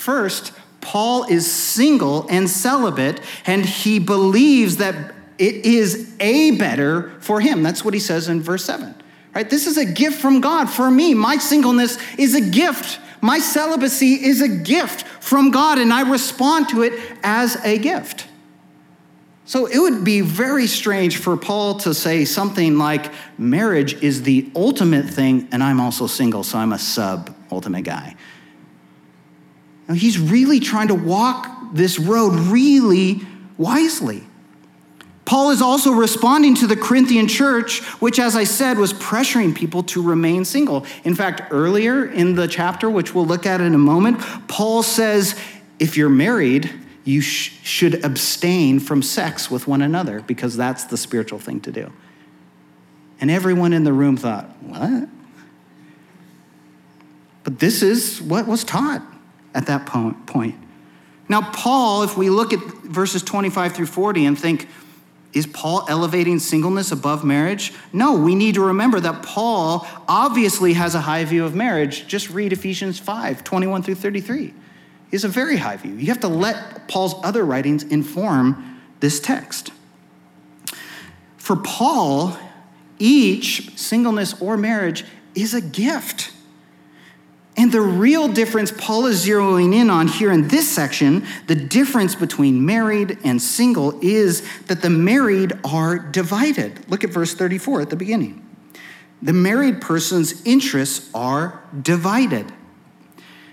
[0.00, 7.38] First, Paul is single and celibate, and he believes that it is a better for
[7.38, 7.62] him.
[7.62, 8.94] That's what he says in verse 7.
[9.34, 9.50] Right?
[9.50, 11.12] This is a gift from God for me.
[11.12, 12.98] My singleness is a gift.
[13.20, 18.26] My celibacy is a gift from God, and I respond to it as a gift.
[19.44, 24.50] So it would be very strange for Paul to say something like, marriage is the
[24.56, 28.16] ultimate thing, and I'm also single, so I'm a sub ultimate guy.
[29.90, 33.22] Now, he's really trying to walk this road really
[33.58, 34.22] wisely.
[35.24, 39.82] Paul is also responding to the Corinthian church, which, as I said, was pressuring people
[39.84, 40.86] to remain single.
[41.02, 45.36] In fact, earlier in the chapter, which we'll look at in a moment, Paul says,
[45.80, 46.70] if you're married,
[47.02, 51.72] you sh- should abstain from sex with one another because that's the spiritual thing to
[51.72, 51.92] do.
[53.20, 55.08] And everyone in the room thought, what?
[57.42, 59.02] But this is what was taught
[59.54, 60.56] at that point.
[61.28, 64.68] Now, Paul, if we look at verses 25 through 40 and think,
[65.32, 67.72] is Paul elevating singleness above marriage?
[67.92, 72.06] No, we need to remember that Paul obviously has a high view of marriage.
[72.08, 74.46] Just read Ephesians 5 21 through 33.
[74.46, 74.52] He
[75.12, 75.94] has a very high view.
[75.94, 79.72] You have to let Paul's other writings inform this text.
[81.36, 82.36] For Paul,
[82.98, 86.32] each singleness or marriage is a gift.
[87.60, 92.14] And the real difference Paul is zeroing in on here in this section, the difference
[92.14, 96.88] between married and single, is that the married are divided.
[96.88, 98.46] Look at verse 34 at the beginning.
[99.20, 102.50] The married person's interests are divided.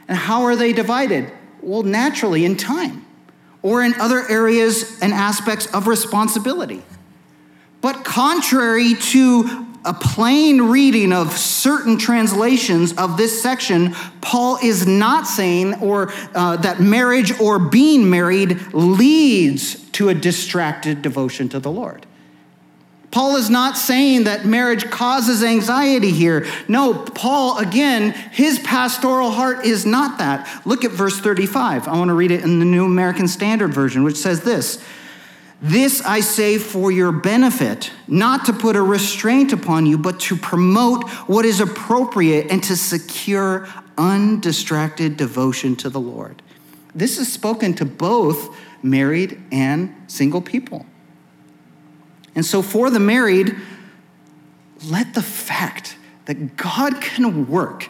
[0.08, 1.30] And how are they divided?
[1.62, 3.06] Well, naturally, in time
[3.62, 6.82] or in other areas and aspects of responsibility.
[7.82, 15.28] But contrary to a plain reading of certain translations of this section, Paul is not
[15.28, 21.72] saying or uh, that marriage or being married leads to a distracted devotion to the
[21.72, 22.06] Lord.
[23.10, 26.46] Paul is not saying that marriage causes anxiety here.
[26.68, 30.48] No, Paul, again, his pastoral heart is not that.
[30.66, 31.88] Look at verse 35.
[31.88, 34.84] I want to read it in the New American Standard Version, which says this
[35.62, 40.36] this I say for your benefit, not to put a restraint upon you, but to
[40.36, 46.44] promote what is appropriate and to secure undistracted devotion to the Lord.
[46.94, 50.86] This is spoken to both married and single people.
[52.36, 53.56] And so, for the married,
[54.86, 57.90] let the fact that God can work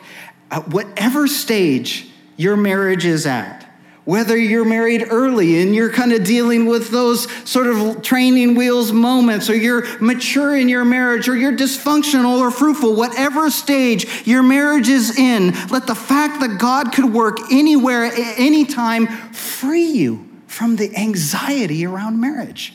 [0.50, 3.67] at whatever stage your marriage is at
[4.08, 8.94] whether you're married early and you're kind of dealing with those sort of training wheels
[8.94, 14.42] moments, or you're mature in your marriage, or you're dysfunctional or fruitful, whatever stage your
[14.42, 19.92] marriage is in, let the fact that God could work anywhere, at any time, free
[19.92, 22.74] you from the anxiety around marriage.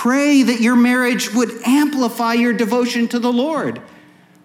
[0.00, 3.82] pray that your marriage would amplify your devotion to the Lord.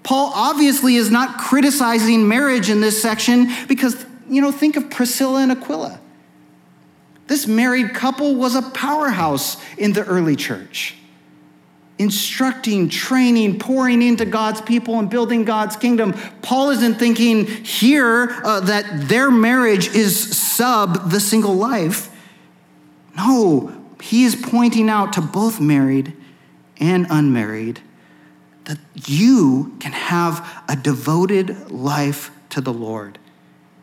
[0.06, 5.42] Paul obviously is not criticizing marriage in this section because, you know, think of Priscilla
[5.42, 6.00] and Aquila.
[7.26, 10.94] This married couple was a powerhouse in the early church,
[11.98, 16.14] instructing, training, pouring into God's people, and building God's kingdom.
[16.44, 22.12] Paul isn't thinking here uh, that their marriage is sub the single life.
[23.18, 26.16] No, he is pointing out to both married
[26.80, 27.82] and unmarried
[28.66, 33.18] that you can have a devoted life to the Lord.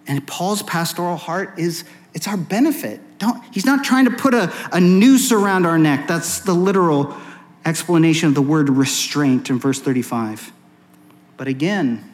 [0.06, 3.00] And Paul's pastoral heart is it's our benefit.
[3.18, 6.06] Don't, he's not trying to put a, a noose around our neck.
[6.08, 7.16] That's the literal
[7.64, 10.52] explanation of the word restraint in verse 35.
[11.36, 12.08] But again,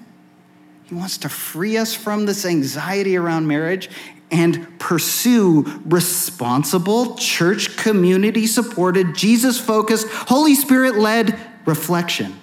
[0.84, 3.90] he wants to free us from this anxiety around marriage
[4.30, 12.38] and pursue responsible, church community supported, Jesus focused, Holy Spirit led reflection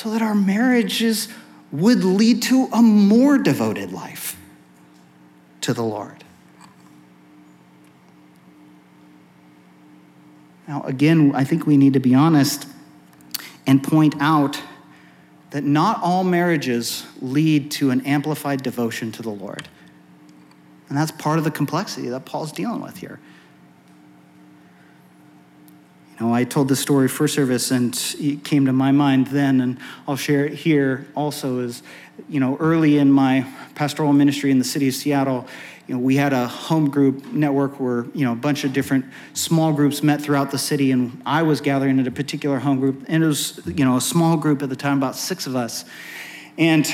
[0.00, 1.28] so that our marriages
[1.70, 4.34] would lead to a more devoted life
[5.60, 6.24] to the Lord.
[10.66, 12.66] Now, again, I think we need to be honest
[13.66, 14.58] and point out
[15.50, 19.68] that not all marriages lead to an amplified devotion to the Lord.
[20.88, 23.20] And that's part of the complexity that Paul's dealing with here.
[26.20, 29.78] Know, I told the story first service and it came to my mind then, and
[30.06, 31.82] I'll share it here also is,
[32.28, 35.48] you know, early in my pastoral ministry in the city of Seattle,
[35.86, 39.06] you know, we had a home group network where, you know, a bunch of different
[39.32, 43.06] small groups met throughout the city, and I was gathering at a particular home group,
[43.08, 45.86] and it was, you know, a small group at the time, about six of us.
[46.58, 46.86] And,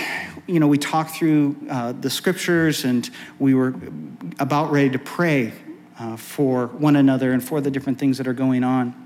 [0.47, 3.11] you know, we talked through uh, the scriptures and
[3.41, 3.75] we were
[4.39, 5.53] about ready to pray
[5.99, 9.06] uh, for one another and for the different things that are going on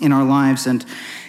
[0.00, 0.66] in our lives.
[0.66, 0.84] And,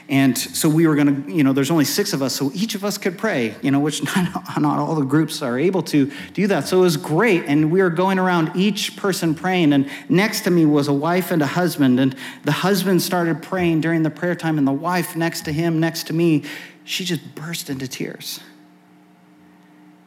[0.09, 2.73] and so we were going to, you know, there's only six of us, so each
[2.73, 6.11] of us could pray, you know, which not, not all the groups are able to
[6.33, 6.67] do that.
[6.67, 7.45] So it was great.
[7.45, 9.71] And we were going around each person praying.
[9.71, 11.99] And next to me was a wife and a husband.
[11.99, 15.79] And the husband started praying during the prayer time, and the wife next to him,
[15.79, 16.43] next to me,
[16.83, 18.39] she just burst into tears.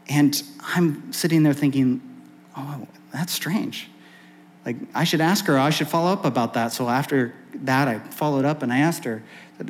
[0.09, 2.03] And I'm sitting there thinking,
[2.57, 3.89] oh, that's strange.
[4.65, 6.73] Like, I should ask her, I should follow up about that.
[6.73, 9.23] So after that, I followed up and I asked her,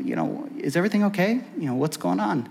[0.03, 1.40] you know, is everything okay?
[1.59, 2.51] You know, what's going on?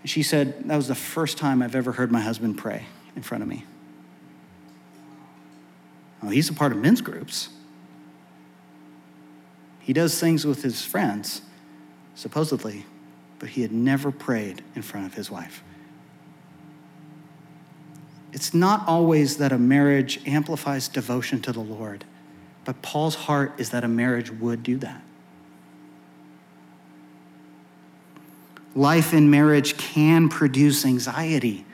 [0.00, 3.22] And she said, that was the first time I've ever heard my husband pray in
[3.22, 3.64] front of me.
[6.22, 7.50] Well, he's a part of men's groups.
[9.80, 11.42] He does things with his friends,
[12.14, 12.86] supposedly,
[13.38, 15.62] but he had never prayed in front of his wife.
[18.32, 22.04] It's not always that a marriage amplifies devotion to the Lord,
[22.64, 25.02] but Paul's heart is that a marriage would do that.
[28.74, 31.66] Life in marriage can produce anxiety.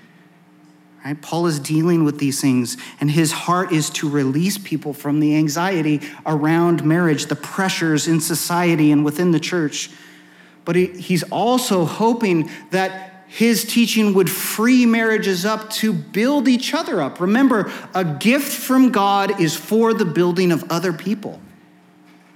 [1.04, 1.20] Right?
[1.22, 5.36] Paul is dealing with these things, and his heart is to release people from the
[5.36, 9.90] anxiety around marriage, the pressures in society and within the church.
[10.64, 16.72] But he, he's also hoping that his teaching would free marriages up to build each
[16.72, 17.20] other up.
[17.20, 21.38] Remember, a gift from God is for the building of other people.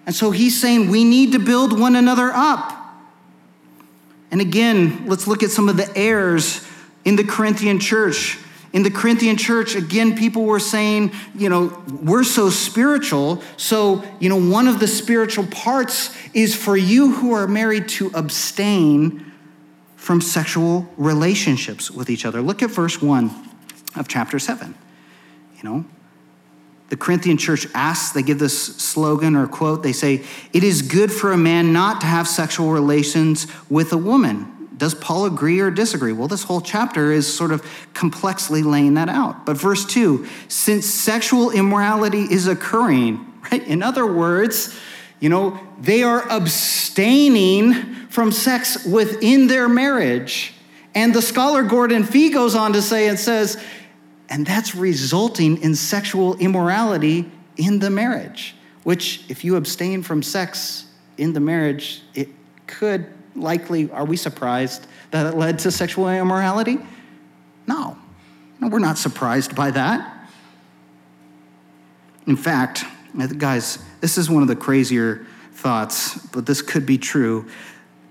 [0.04, 2.78] And so he's saying we need to build one another up.
[4.30, 6.66] And again, let's look at some of the errors
[7.06, 8.38] in the Corinthian church.
[8.74, 13.42] In the Corinthian church, again, people were saying, you know, we're so spiritual.
[13.56, 18.10] So, you know, one of the spiritual parts is for you who are married to
[18.14, 19.31] abstain
[20.02, 22.42] from sexual relationships with each other.
[22.42, 23.30] Look at verse 1
[23.94, 24.74] of chapter 7.
[25.58, 25.84] You know,
[26.88, 31.12] the Corinthian church asks, they give this slogan or quote, they say, It is good
[31.12, 34.70] for a man not to have sexual relations with a woman.
[34.76, 36.12] Does Paul agree or disagree?
[36.12, 39.46] Well, this whole chapter is sort of complexly laying that out.
[39.46, 43.64] But verse 2 since sexual immorality is occurring, right?
[43.68, 44.76] In other words,
[45.20, 50.52] you know, they are abstaining from sex within their marriage.
[50.94, 53.58] And the scholar Gordon Fee goes on to say and says,
[54.28, 60.84] and that's resulting in sexual immorality in the marriage, which, if you abstain from sex
[61.16, 62.28] in the marriage, it
[62.66, 66.78] could likely, are we surprised that it led to sexual immorality?
[67.66, 67.96] No.
[68.60, 70.28] No, we're not surprised by that.
[72.26, 72.84] In fact,
[73.38, 77.46] guys, this is one of the crazier thoughts, but this could be true.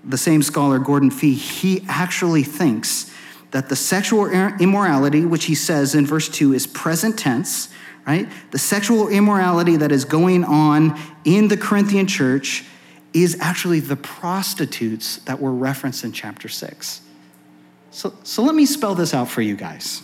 [0.04, 3.10] The same scholar, Gordon Fee, he actually thinks
[3.52, 7.68] that the sexual immorality, which he says in verse 2 is present tense,
[8.06, 8.28] right?
[8.50, 12.64] The sexual immorality that is going on in the Corinthian church
[13.12, 17.02] is actually the prostitutes that were referenced in chapter 6.
[17.90, 20.02] So, so let me spell this out for you guys.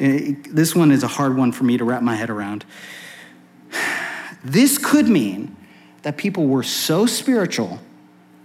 [0.00, 2.64] Eh, this one is a hard one for me to wrap my head around.
[4.44, 5.56] This could mean
[6.02, 7.80] that people were so spiritual,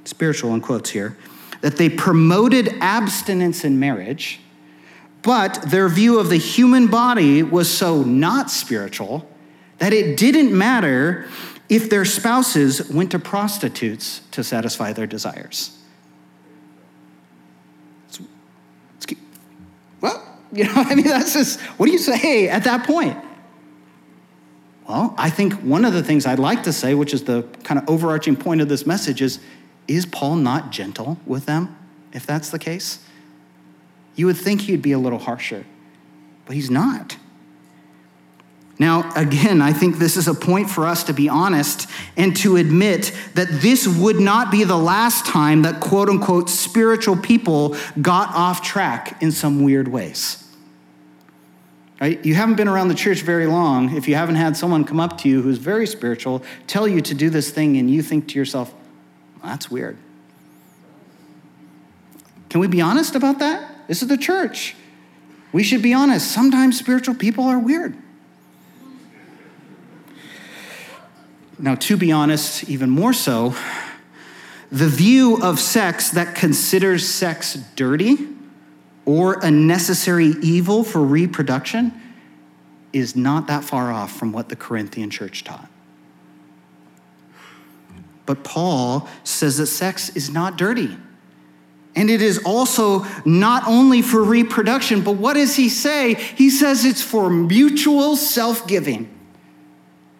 [0.05, 1.17] spiritual in quotes here,
[1.61, 4.39] that they promoted abstinence in marriage,
[5.21, 9.29] but their view of the human body was so not spiritual
[9.77, 11.27] that it didn't matter
[11.69, 15.77] if their spouses went to prostitutes to satisfy their desires.
[20.01, 20.21] well,
[20.51, 23.17] you know, I mean, that's just, what do you say at that point?
[24.87, 27.79] Well, I think one of the things I'd like to say, which is the kind
[27.79, 29.39] of overarching point of this message, is
[29.87, 31.75] is Paul not gentle with them
[32.13, 32.99] if that's the case?
[34.15, 35.65] You would think he'd be a little harsher,
[36.45, 37.17] but he's not.
[38.81, 42.55] Now, again, I think this is a point for us to be honest and to
[42.55, 48.33] admit that this would not be the last time that quote unquote spiritual people got
[48.33, 50.43] off track in some weird ways.
[52.01, 52.25] Right?
[52.25, 55.19] You haven't been around the church very long if you haven't had someone come up
[55.19, 58.39] to you who's very spiritual, tell you to do this thing, and you think to
[58.39, 58.73] yourself,
[59.41, 59.97] well, that's weird.
[62.49, 63.87] Can we be honest about that?
[63.87, 64.75] This is the church.
[65.51, 66.31] We should be honest.
[66.31, 67.95] Sometimes spiritual people are weird.
[71.57, 73.55] Now, to be honest, even more so,
[74.71, 78.17] the view of sex that considers sex dirty
[79.05, 81.93] or a necessary evil for reproduction
[82.93, 85.69] is not that far off from what the Corinthian church taught.
[88.25, 90.97] But Paul says that sex is not dirty.
[91.95, 96.13] And it is also not only for reproduction, but what does he say?
[96.13, 99.09] He says it's for mutual self giving.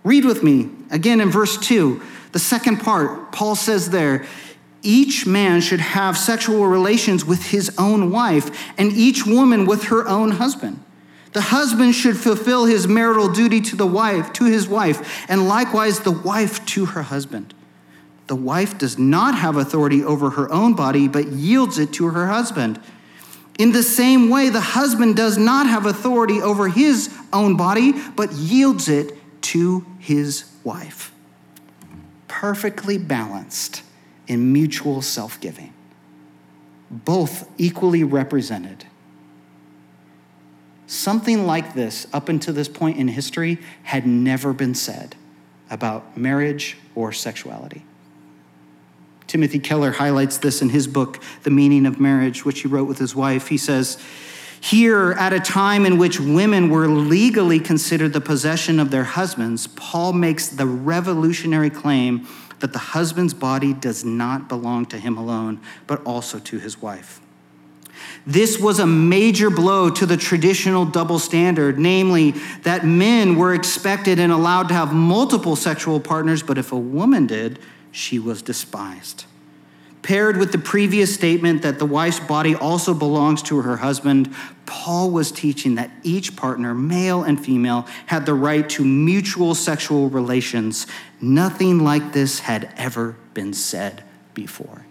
[0.04, 3.32] Read with me again in verse 2, the second part.
[3.32, 4.26] Paul says there,
[4.84, 10.08] each man should have sexual relations with his own wife, and each woman with her
[10.08, 10.84] own husband.
[11.34, 16.00] The husband should fulfill his marital duty to the wife, to his wife, and likewise
[16.00, 17.54] the wife to her husband.
[18.32, 22.28] The wife does not have authority over her own body, but yields it to her
[22.28, 22.80] husband.
[23.60, 28.32] In the same way, the husband does not have authority over his own body, but
[28.32, 31.12] yields it to his wife.
[32.30, 33.84] Perfectly balanced
[34.28, 35.74] in mutual self giving,
[36.90, 38.86] both equally represented.
[40.88, 45.18] Something like this, up until this point in history, had never been said
[45.70, 47.84] about marriage or sexuality.
[49.32, 52.98] Timothy Keller highlights this in his book, The Meaning of Marriage, which he wrote with
[52.98, 53.48] his wife.
[53.48, 53.98] He says,
[54.60, 59.68] here, at a time in which women were legally considered the possession of their husbands,
[59.68, 62.28] Paul makes the revolutionary claim
[62.60, 67.22] that the husband's body does not belong to him alone, but also to his wife.
[68.28, 72.32] This was a major blow to the traditional double standard, namely
[72.64, 77.28] that men were expected and allowed to have multiple sexual partners, but if a woman
[77.28, 77.60] did,
[77.92, 79.26] she was despised.
[80.02, 84.34] Paired with the previous statement that the wife's body also belongs to her husband,
[84.66, 90.10] Paul was teaching that each partner, male and female, had the right to mutual sexual
[90.10, 90.88] relations.
[91.20, 94.86] Nothing like this had ever been said before.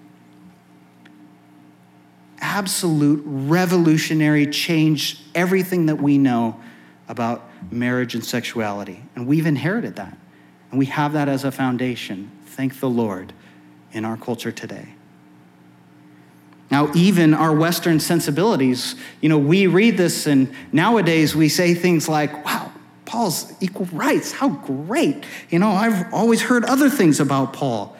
[2.41, 6.61] Absolute revolutionary change everything that we know
[7.09, 9.03] about marriage and sexuality.
[9.17, 10.17] And we've inherited that.
[10.71, 12.31] And we have that as a foundation.
[12.51, 13.33] Thank the Lord
[13.93, 14.89] in our culture today.
[16.71, 22.09] Now, even our Western sensibilities, you know, we read this and nowadays we say things
[22.09, 22.73] like, wow,
[23.05, 25.25] Paul's equal rights, how great.
[25.49, 27.97] You know, I've always heard other things about Paul.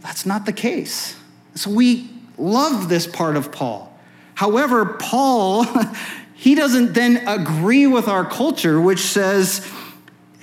[0.00, 1.16] That's not the case.
[1.54, 3.94] So we love this part of Paul.
[4.34, 5.66] However, Paul,
[6.34, 9.66] he doesn't then agree with our culture, which says,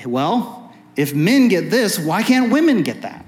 [0.06, 3.23] well, if men get this, why can't women get that?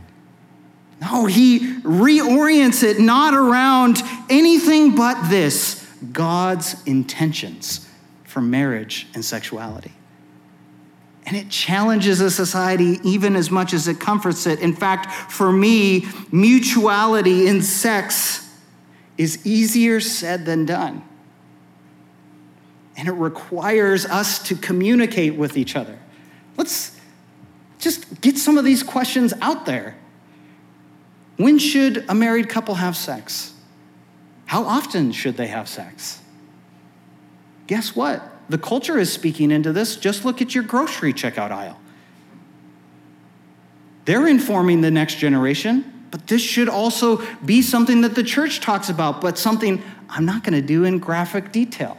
[1.06, 7.88] No, he reorients it not around anything but this God's intentions
[8.24, 9.94] for marriage and sexuality.
[11.28, 14.60] And it challenges a society even as much as it comforts it.
[14.60, 18.48] In fact, for me, mutuality in sex
[19.18, 21.04] is easier said than done.
[22.98, 25.98] And it requires us to communicate with each other.
[26.58, 27.00] Let's
[27.80, 29.96] just get some of these questions out there.
[31.38, 33.54] When should a married couple have sex?
[34.46, 36.22] How often should they have sex?
[37.68, 38.32] Guess what?
[38.48, 39.96] The culture is speaking into this.
[39.98, 41.80] Just look at your grocery checkout aisle.
[44.06, 45.92] They're informing the next generation.
[46.16, 50.46] but this should also be something that the church talks about, but something I'm not
[50.46, 51.98] going to do in graphic detail.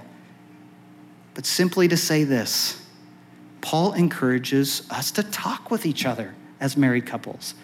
[1.34, 2.82] But simply to say this
[3.60, 7.54] Paul encourages us to talk with each other as married couples.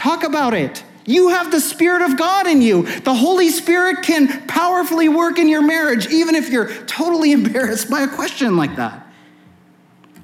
[0.00, 0.82] Talk about it.
[1.04, 2.84] You have the Spirit of God in you.
[3.00, 8.00] The Holy Spirit can powerfully work in your marriage, even if you're totally embarrassed by
[8.00, 9.06] a question like that.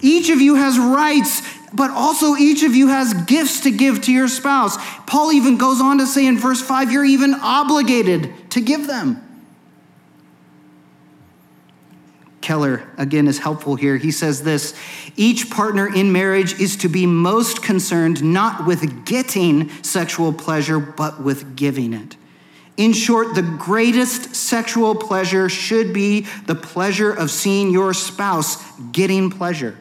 [0.00, 1.42] Each of you has rights,
[1.74, 4.78] but also each of you has gifts to give to your spouse.
[5.06, 9.25] Paul even goes on to say in verse 5 you're even obligated to give them.
[12.46, 13.96] Keller, again, is helpful here.
[13.96, 14.72] He says this
[15.16, 21.20] each partner in marriage is to be most concerned not with getting sexual pleasure, but
[21.20, 22.16] with giving it.
[22.76, 29.28] In short, the greatest sexual pleasure should be the pleasure of seeing your spouse getting
[29.28, 29.76] pleasure.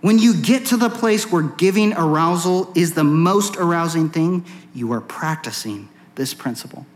[0.00, 4.90] When you get to the place where giving arousal is the most arousing thing, you
[4.92, 6.86] are practicing this principle.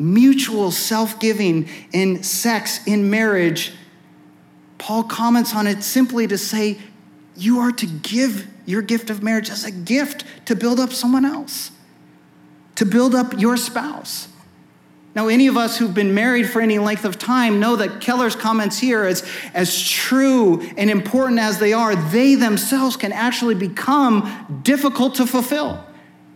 [0.00, 3.72] Mutual self giving in sex, in marriage,
[4.78, 6.78] Paul comments on it simply to say,
[7.36, 11.24] you are to give your gift of marriage as a gift to build up someone
[11.24, 11.70] else,
[12.76, 14.28] to build up your spouse.
[15.14, 18.36] Now, any of us who've been married for any length of time know that Keller's
[18.36, 24.60] comments here, as, as true and important as they are, they themselves can actually become
[24.62, 25.84] difficult to fulfill.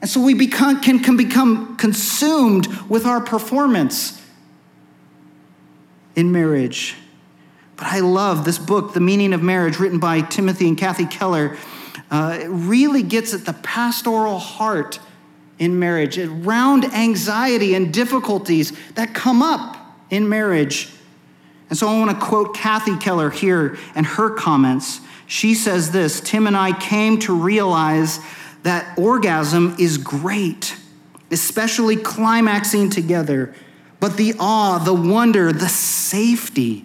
[0.04, 4.20] And so we become, can, can become consumed with our performance
[6.14, 6.94] in marriage.
[7.76, 11.56] But I love this book, The Meaning of Marriage, written by Timothy and Kathy Keller.
[12.10, 15.00] Uh, it really gets at the pastoral heart
[15.58, 19.78] in marriage, around anxiety and difficulties that come up
[20.10, 20.92] in marriage.
[21.70, 25.00] And so I want to quote Kathy Keller here and her comments.
[25.26, 28.20] She says this Tim and I came to realize
[28.64, 30.76] that orgasm is great,
[31.30, 33.54] especially climaxing together.
[34.00, 36.84] But the awe, the wonder, the safety,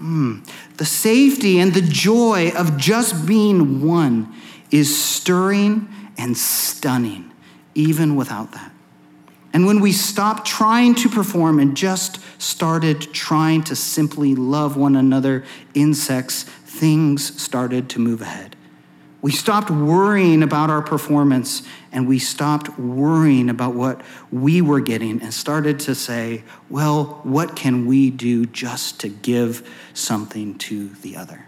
[0.00, 0.48] mm,
[0.78, 4.34] the safety and the joy of just being one
[4.70, 7.30] is stirring and stunning,
[7.74, 8.72] even without that.
[9.52, 14.96] And when we stopped trying to perform and just started trying to simply love one
[14.96, 18.55] another in sex, things started to move ahead.
[19.26, 25.20] We stopped worrying about our performance and we stopped worrying about what we were getting
[25.20, 31.16] and started to say, well, what can we do just to give something to the
[31.16, 31.44] other?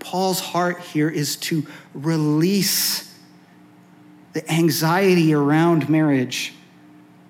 [0.00, 3.18] Paul's heart here is to release
[4.34, 6.52] the anxiety around marriage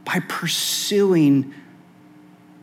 [0.04, 1.54] by pursuing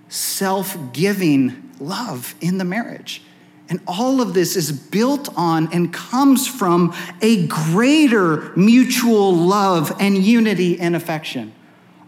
[0.09, 3.21] self giving love in the marriage.
[3.69, 10.17] And all of this is built on and comes from a greater mutual love and
[10.17, 11.53] unity and affection.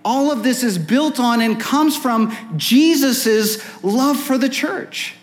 [0.03, 5.15] All of this is built on and comes from Jesus' love for the church.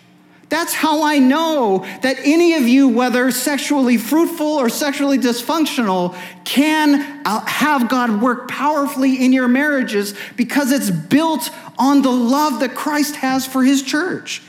[0.49, 7.25] That's how I know that any of you, whether sexually fruitful or sexually dysfunctional, can
[7.25, 12.75] uh, have God work powerfully in your marriages because it's built on the love that
[12.75, 14.43] Christ has for his church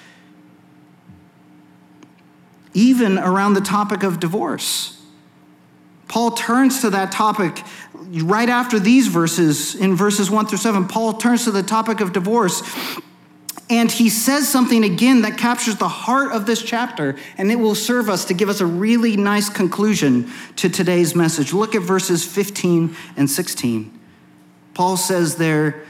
[2.74, 5.00] even around the topic of divorce.
[6.08, 7.62] Paul turns to that topic
[7.94, 10.86] right after these verses, in verses 1 through 7.
[10.86, 12.62] Paul turns to the topic of divorce.
[13.70, 17.74] And he says something again that captures the heart of this chapter, and it will
[17.74, 21.54] serve us to give us a really nice conclusion to today's message.
[21.54, 24.00] Look at verses 15 and 16.
[24.74, 25.84] Paul says there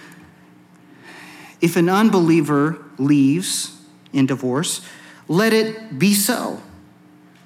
[1.60, 3.80] if an unbeliever leaves
[4.12, 4.86] in divorce,
[5.28, 6.60] let it be so.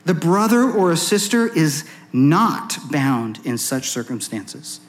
[0.04, 4.80] The brother or a sister is not bound in such circumstances.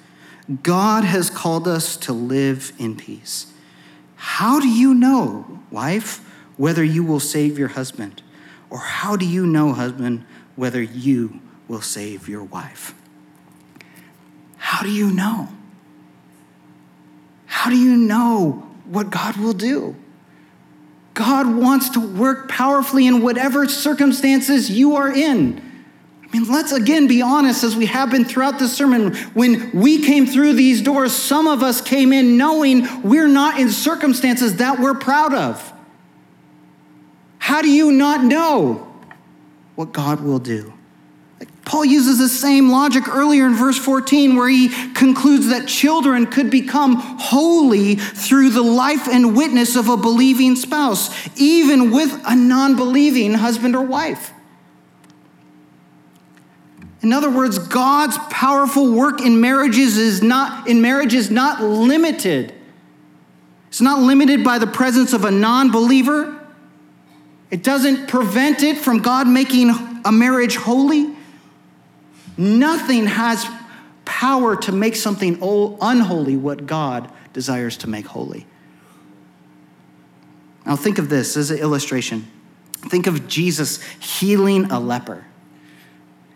[0.63, 3.53] God has called us to live in peace.
[4.15, 6.25] How do you know, wife,
[6.57, 8.21] whether you will save your husband?
[8.69, 12.93] Or how do you know, husband, whether you will save your wife?
[14.57, 15.49] How do you know?
[17.45, 19.95] How do you know what God will do?
[21.19, 25.61] God wants to work powerfully in whatever circumstances you are in.
[26.23, 29.13] I mean, let's again be honest, as we have been throughout the sermon.
[29.33, 33.69] When we came through these doors, some of us came in knowing we're not in
[33.69, 35.73] circumstances that we're proud of.
[37.37, 38.87] How do you not know
[39.75, 40.71] what God will do?
[41.65, 46.49] Paul uses the same logic earlier in verse 14, where he concludes that children could
[46.49, 52.75] become holy through the life and witness of a believing spouse, even with a non
[52.75, 54.33] believing husband or wife.
[57.01, 62.53] In other words, God's powerful work in marriages is not in marriage is not limited.
[63.69, 66.35] It's not limited by the presence of a non-believer.
[67.51, 69.69] It doesn't prevent it from God making
[70.03, 71.15] a marriage holy.
[72.39, 73.45] Nothing has
[74.05, 75.37] power to make something
[75.81, 78.47] unholy what God desires to make holy.
[80.65, 82.31] Now, think of this as an illustration.
[82.87, 85.25] Think of Jesus healing a leper.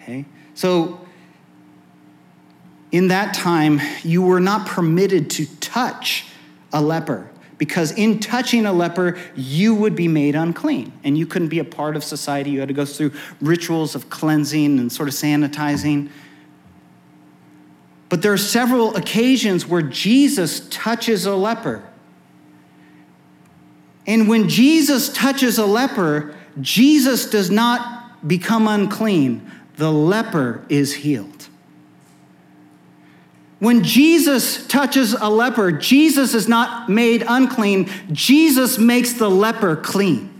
[0.02, 0.26] Okay?
[0.56, 1.00] So,
[2.92, 6.26] in that time, you were not permitted to touch
[6.74, 7.30] a leper
[7.64, 11.64] because in touching a leper, you would be made unclean and you couldn't be a
[11.64, 12.50] part of society.
[12.50, 16.10] You had to go through rituals of cleansing and sort of sanitizing.
[18.10, 21.82] But there are several occasions where Jesus touches a leper.
[24.06, 31.33] And when Jesus touches a leper, Jesus does not become unclean, the leper is healed.
[33.60, 40.34] When Jesus touches a leper, Jesus is not made unclean, Jesus makes the leper clean.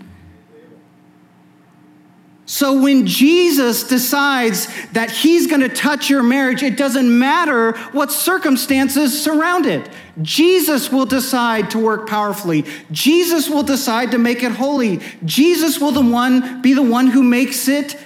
[2.46, 8.12] So when Jesus decides that he's going to touch your marriage, it doesn't matter what
[8.12, 9.90] circumstances surround it.
[10.22, 12.66] Jesus will decide to work powerfully.
[12.92, 15.00] Jesus will decide to make it holy.
[15.24, 17.98] Jesus will the one be the one who makes it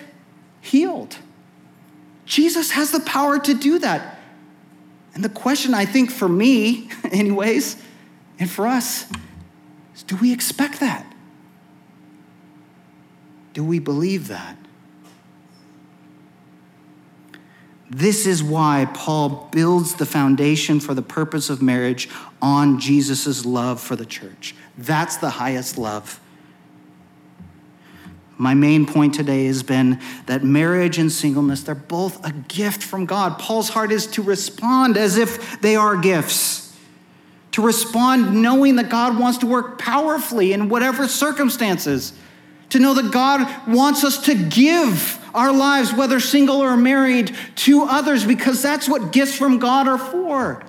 [0.61, 1.17] healed.
[2.25, 4.16] Jesus has the power to do that.
[5.18, 7.76] And the question I think for me, anyways,
[8.38, 9.07] and for us,
[9.95, 11.11] is do we expect that?
[13.55, 14.55] Do we believe that?
[17.89, 22.09] This is why Paul builds the foundation for the purpose of marriage
[22.39, 24.53] on Jesus' love for the church.
[24.78, 26.20] That's the highest love.
[28.38, 33.05] My main point today has been that marriage and singleness, they're both a gift from
[33.05, 33.39] God.
[33.39, 36.77] Paul's heart is to respond as if they are gifts,
[37.51, 42.13] to respond knowing that God wants to work powerfully in whatever circumstances
[42.69, 47.83] to know that God wants us to give our lives, whether single or married, to
[47.83, 50.63] others because that's what gifts from God are for.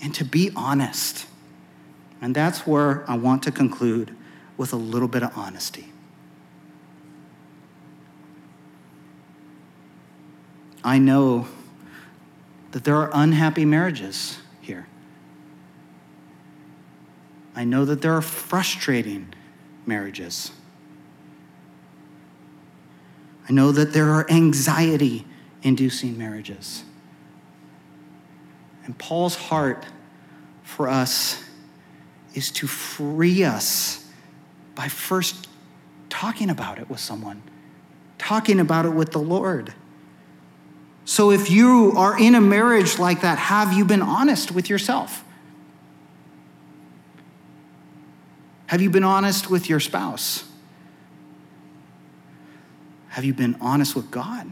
[0.00, 1.26] And to be honest.
[2.20, 4.16] And that's where I want to conclude
[4.62, 5.88] with a little bit of honesty.
[10.84, 11.48] I know
[12.70, 14.86] that there are unhappy marriages here.
[17.56, 19.34] I know that there are frustrating
[19.84, 20.52] marriages.
[23.48, 25.26] I know that there are anxiety
[25.64, 26.84] inducing marriages.
[28.84, 29.86] And Paul's heart
[30.62, 31.42] for us
[32.34, 34.01] is to free us
[34.74, 35.48] by first
[36.08, 37.42] talking about it with someone,
[38.18, 39.72] talking about it with the Lord.
[41.04, 45.24] So if you are in a marriage like that, have you been honest with yourself?
[48.66, 50.44] Have you been honest with your spouse?
[53.08, 54.46] Have you been honest with God?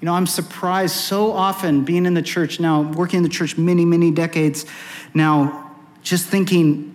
[0.00, 3.58] You know, I'm surprised so often being in the church now, working in the church
[3.58, 4.64] many, many decades
[5.12, 6.94] now, just thinking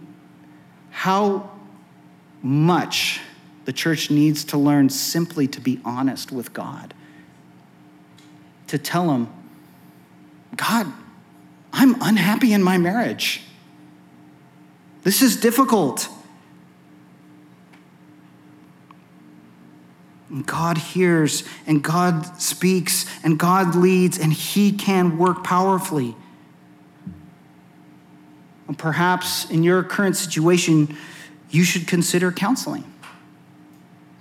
[0.89, 1.51] how
[2.43, 3.21] much
[3.65, 6.93] the church needs to learn simply to be honest with God.
[8.67, 9.29] To tell Him,
[10.55, 10.91] God,
[11.71, 13.41] I'm unhappy in my marriage.
[15.03, 16.09] This is difficult.
[20.29, 26.15] And God hears and God speaks and God leads and He can work powerfully.
[28.67, 30.97] And perhaps in your current situation,
[31.53, 32.83] you should consider counseling.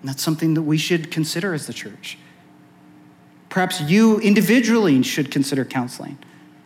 [0.01, 2.18] And that's something that we should consider as the church.
[3.49, 6.18] Perhaps you individually should consider counseling.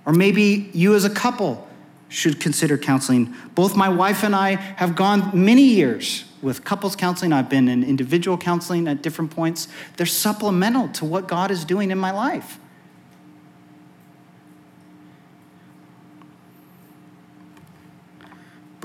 [0.04, 1.68] Or maybe you as a couple
[2.08, 3.32] should consider counseling.
[3.54, 7.32] Both my wife and I have gone many years with couples counseling.
[7.32, 9.68] I've been in individual counseling at different points.
[9.96, 12.58] They're supplemental to what God is doing in my life.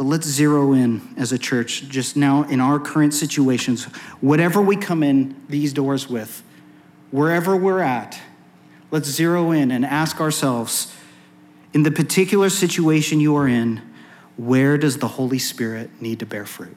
[0.02, 3.84] But let's zero in as a church, just now in our current situations,
[4.20, 6.41] whatever we come in these doors with,
[7.12, 8.20] wherever we're at,
[8.89, 10.91] let's zero in and ask ourselves
[11.72, 13.80] in the particular situation you are in,
[14.38, 16.76] where does the Holy Spirit need to bear fruit?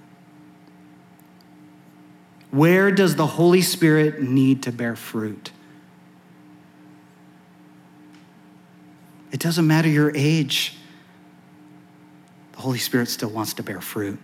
[2.50, 5.50] Where does the Holy Spirit need to bear fruit?
[9.32, 10.76] It doesn't matter your age,
[12.54, 14.18] the Holy Spirit still wants to bear fruit.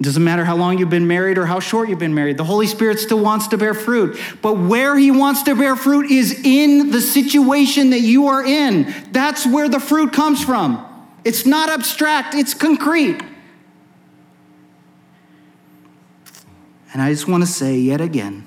[0.00, 2.36] It doesn't matter how long you've been married or how short you've been married.
[2.36, 4.18] The Holy Spirit still wants to bear fruit.
[4.42, 8.94] But where He wants to bear fruit is in the situation that you are in.
[9.10, 10.84] That's where the fruit comes from.
[11.24, 13.20] It's not abstract, it's concrete.
[16.92, 18.44] And I just want to say yet again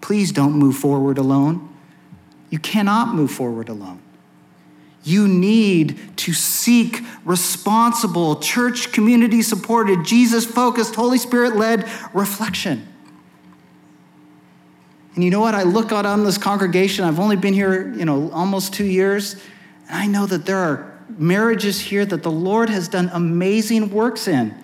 [0.00, 1.66] please don't move forward alone.
[2.50, 4.02] You cannot move forward alone.
[5.04, 12.88] You need to seek responsible, church community supported, Jesus focused, Holy Spirit led reflection.
[15.14, 15.54] And you know what?
[15.54, 17.04] I look out on this congregation.
[17.04, 19.34] I've only been here, you know, almost two years.
[19.88, 24.26] And I know that there are marriages here that the Lord has done amazing works
[24.26, 24.63] in.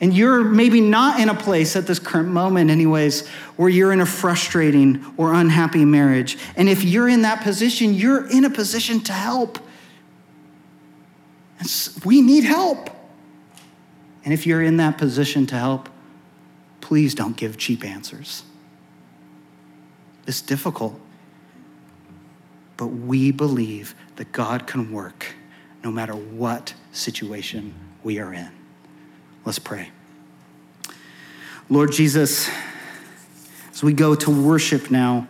[0.00, 3.26] And you're maybe not in a place at this current moment, anyways,
[3.56, 6.36] where you're in a frustrating or unhappy marriage.
[6.54, 9.58] And if you're in that position, you're in a position to help.
[12.04, 12.90] We need help.
[14.24, 15.88] And if you're in that position to help,
[16.82, 18.42] please don't give cheap answers.
[20.26, 21.00] It's difficult.
[22.76, 25.34] But we believe that God can work
[25.82, 27.72] no matter what situation
[28.02, 28.55] we are in.
[29.46, 29.90] Let's pray.
[31.70, 32.50] Lord Jesus,
[33.70, 35.28] as we go to worship now,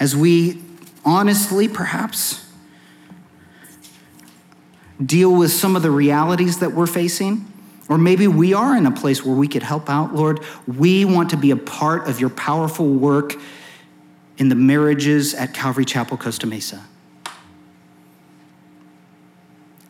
[0.00, 0.60] as we
[1.04, 2.44] honestly perhaps
[5.04, 7.46] deal with some of the realities that we're facing,
[7.88, 11.30] or maybe we are in a place where we could help out, Lord, we want
[11.30, 13.36] to be a part of your powerful work
[14.36, 16.84] in the marriages at Calvary Chapel, Costa Mesa.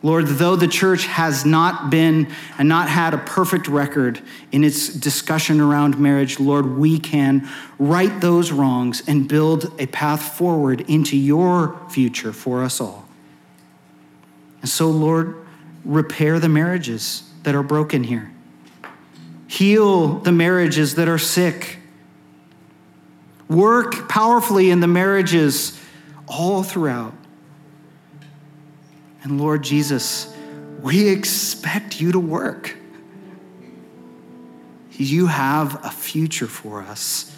[0.07, 4.21] Lord, though the church has not been and not had a perfect record
[4.53, 7.45] in its discussion around marriage, Lord, we can
[7.77, 13.05] right those wrongs and build a path forward into your future for us all.
[14.61, 15.45] And so, Lord,
[15.83, 18.31] repair the marriages that are broken here,
[19.49, 21.79] heal the marriages that are sick,
[23.49, 25.77] work powerfully in the marriages
[26.29, 27.13] all throughout.
[29.23, 30.33] And Lord Jesus,
[30.81, 32.75] we expect you to work.
[34.91, 37.35] You have a future for us,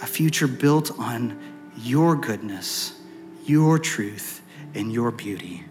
[0.00, 1.38] a future built on
[1.76, 2.98] your goodness,
[3.44, 4.42] your truth,
[4.74, 5.64] and your beauty.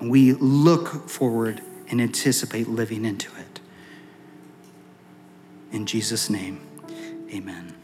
[0.00, 3.60] We look forward and anticipate living into it.
[5.72, 6.60] In Jesus' name,
[7.32, 7.75] amen.